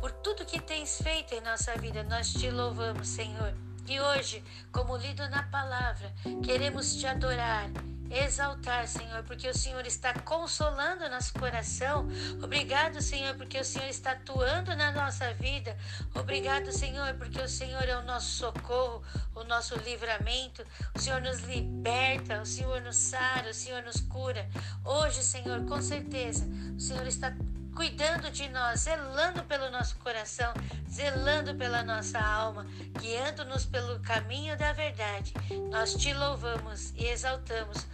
por 0.00 0.10
tudo 0.12 0.46
que 0.46 0.60
tens 0.60 1.00
feito 1.02 1.34
em 1.34 1.40
nossa 1.40 1.76
vida. 1.76 2.02
Nós 2.02 2.32
te 2.32 2.50
louvamos, 2.50 3.08
Senhor. 3.08 3.54
E 3.86 4.00
hoje, 4.00 4.42
como 4.72 4.96
lido 4.96 5.28
na 5.28 5.42
palavra, 5.44 6.12
queremos 6.42 6.94
te 6.96 7.06
adorar 7.06 7.68
exaltar, 8.16 8.86
Senhor, 8.86 9.22
porque 9.24 9.48
o 9.48 9.56
Senhor 9.56 9.84
está 9.86 10.14
consolando 10.14 11.08
nosso 11.08 11.34
coração. 11.34 12.08
Obrigado, 12.42 13.00
Senhor, 13.00 13.34
porque 13.34 13.58
o 13.58 13.64
Senhor 13.64 13.88
está 13.88 14.12
atuando 14.12 14.74
na 14.76 14.92
nossa 14.92 15.32
vida. 15.34 15.76
Obrigado, 16.14 16.70
Senhor, 16.72 17.14
porque 17.14 17.40
o 17.40 17.48
Senhor 17.48 17.82
é 17.82 17.96
o 17.96 18.02
nosso 18.02 18.28
socorro, 18.28 19.02
o 19.34 19.44
nosso 19.44 19.76
livramento. 19.80 20.64
O 20.94 20.98
Senhor 20.98 21.20
nos 21.20 21.40
liberta, 21.40 22.40
o 22.40 22.46
Senhor 22.46 22.80
nos 22.80 22.96
sara, 22.96 23.50
o 23.50 23.54
Senhor 23.54 23.82
nos 23.82 24.00
cura. 24.00 24.48
Hoje, 24.84 25.22
Senhor, 25.22 25.64
com 25.66 25.80
certeza, 25.82 26.46
o 26.76 26.80
Senhor 26.80 27.06
está 27.06 27.34
cuidando 27.74 28.30
de 28.30 28.48
nós, 28.50 28.80
zelando 28.82 29.42
pelo 29.44 29.70
nosso 29.70 29.96
coração, 29.96 30.54
zelando 30.88 31.54
pela 31.56 31.82
nossa 31.82 32.20
alma, 32.20 32.66
guiando-nos 33.00 33.66
pelo 33.66 33.98
caminho 34.00 34.56
da 34.56 34.72
verdade. 34.72 35.34
Nós 35.70 35.94
te 35.94 36.14
louvamos 36.14 36.92
e 36.96 37.06
exaltamos 37.06 37.84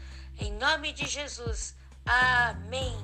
em 0.40 0.52
nome 0.52 0.92
de 0.92 1.06
Jesus. 1.06 1.74
Amém. 2.06 2.96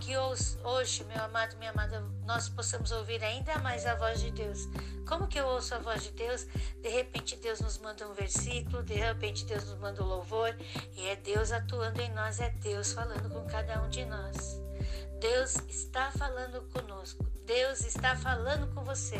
Que 0.00 0.16
hoje, 0.16 1.04
meu 1.04 1.22
amado, 1.22 1.56
minha 1.56 1.70
amada, 1.70 2.00
nós 2.24 2.48
possamos 2.48 2.90
ouvir 2.92 3.22
ainda 3.22 3.58
mais 3.58 3.86
a 3.86 3.94
voz 3.94 4.20
de 4.20 4.30
Deus. 4.30 4.68
Como 5.06 5.26
que 5.26 5.38
eu 5.38 5.46
ouço 5.46 5.74
a 5.74 5.78
voz 5.78 6.02
de 6.02 6.10
Deus? 6.12 6.46
De 6.80 6.88
repente 6.88 7.36
Deus 7.36 7.60
nos 7.60 7.78
manda 7.78 8.08
um 8.08 8.14
versículo, 8.14 8.82
de 8.82 8.94
repente 8.94 9.44
Deus 9.44 9.64
nos 9.64 9.78
manda 9.78 10.02
um 10.02 10.06
louvor, 10.06 10.56
e 10.96 11.06
é 11.06 11.16
Deus 11.16 11.52
atuando 11.52 12.00
em 12.00 12.12
nós, 12.12 12.40
é 12.40 12.50
Deus 12.50 12.92
falando 12.92 13.28
com 13.30 13.46
cada 13.46 13.80
um 13.82 13.88
de 13.88 14.04
nós. 14.04 14.60
Deus 15.20 15.56
está 15.68 16.10
falando 16.12 16.62
conosco. 16.70 17.24
Deus 17.46 17.80
está 17.80 18.16
falando 18.16 18.72
com 18.74 18.84
você. 18.84 19.18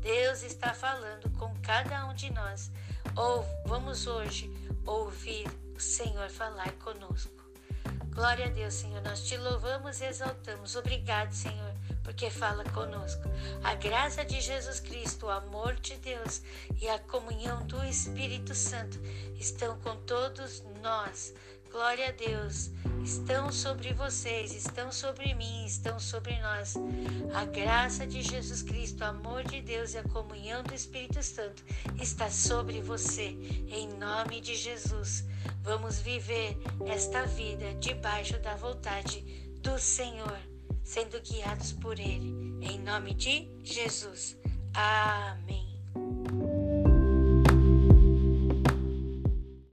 Deus 0.00 0.42
está 0.42 0.72
falando 0.74 1.30
com 1.38 1.54
cada 1.60 2.06
um 2.06 2.14
de 2.14 2.32
nós. 2.32 2.70
Ou 3.16 3.44
vamos 3.66 4.06
hoje 4.06 4.50
ouvir 4.84 5.46
Senhor 5.82 6.30
falar 6.30 6.72
conosco. 6.72 7.44
Glória 8.14 8.46
a 8.46 8.48
Deus, 8.48 8.74
Senhor. 8.74 9.02
Nós 9.02 9.26
te 9.26 9.36
louvamos 9.36 10.00
e 10.00 10.04
exaltamos. 10.04 10.76
Obrigado, 10.76 11.32
Senhor, 11.32 11.74
porque 12.04 12.30
fala 12.30 12.62
conosco. 12.70 13.22
A 13.64 13.74
graça 13.74 14.24
de 14.24 14.40
Jesus 14.40 14.78
Cristo, 14.78 15.26
o 15.26 15.30
amor 15.30 15.74
de 15.74 15.96
Deus 15.96 16.40
e 16.80 16.88
a 16.88 16.98
comunhão 17.00 17.66
do 17.66 17.84
Espírito 17.84 18.54
Santo 18.54 19.00
estão 19.36 19.76
com 19.80 19.96
todos 19.96 20.62
nós. 20.80 21.34
Glória 21.74 22.10
a 22.10 22.12
Deus 22.12 22.70
estão 23.02 23.50
sobre 23.50 23.92
vocês, 23.94 24.54
estão 24.54 24.92
sobre 24.92 25.34
mim, 25.34 25.66
estão 25.66 25.98
sobre 25.98 26.38
nós. 26.40 26.76
A 27.34 27.44
graça 27.46 28.06
de 28.06 28.22
Jesus 28.22 28.62
Cristo, 28.62 29.00
o 29.00 29.06
amor 29.06 29.42
de 29.42 29.60
Deus 29.60 29.92
e 29.92 29.98
a 29.98 30.04
comunhão 30.04 30.62
do 30.62 30.72
Espírito 30.72 31.20
Santo 31.20 31.64
está 32.00 32.30
sobre 32.30 32.80
você, 32.80 33.36
em 33.68 33.88
nome 33.98 34.40
de 34.40 34.54
Jesus. 34.54 35.24
Vamos 35.64 35.98
viver 35.98 36.56
esta 36.86 37.26
vida 37.26 37.74
debaixo 37.80 38.38
da 38.38 38.54
vontade 38.54 39.22
do 39.60 39.76
Senhor, 39.76 40.38
sendo 40.84 41.20
guiados 41.22 41.72
por 41.72 41.98
Ele, 41.98 42.56
em 42.62 42.78
nome 42.78 43.14
de 43.14 43.50
Jesus. 43.64 44.36
Amém. 44.72 45.82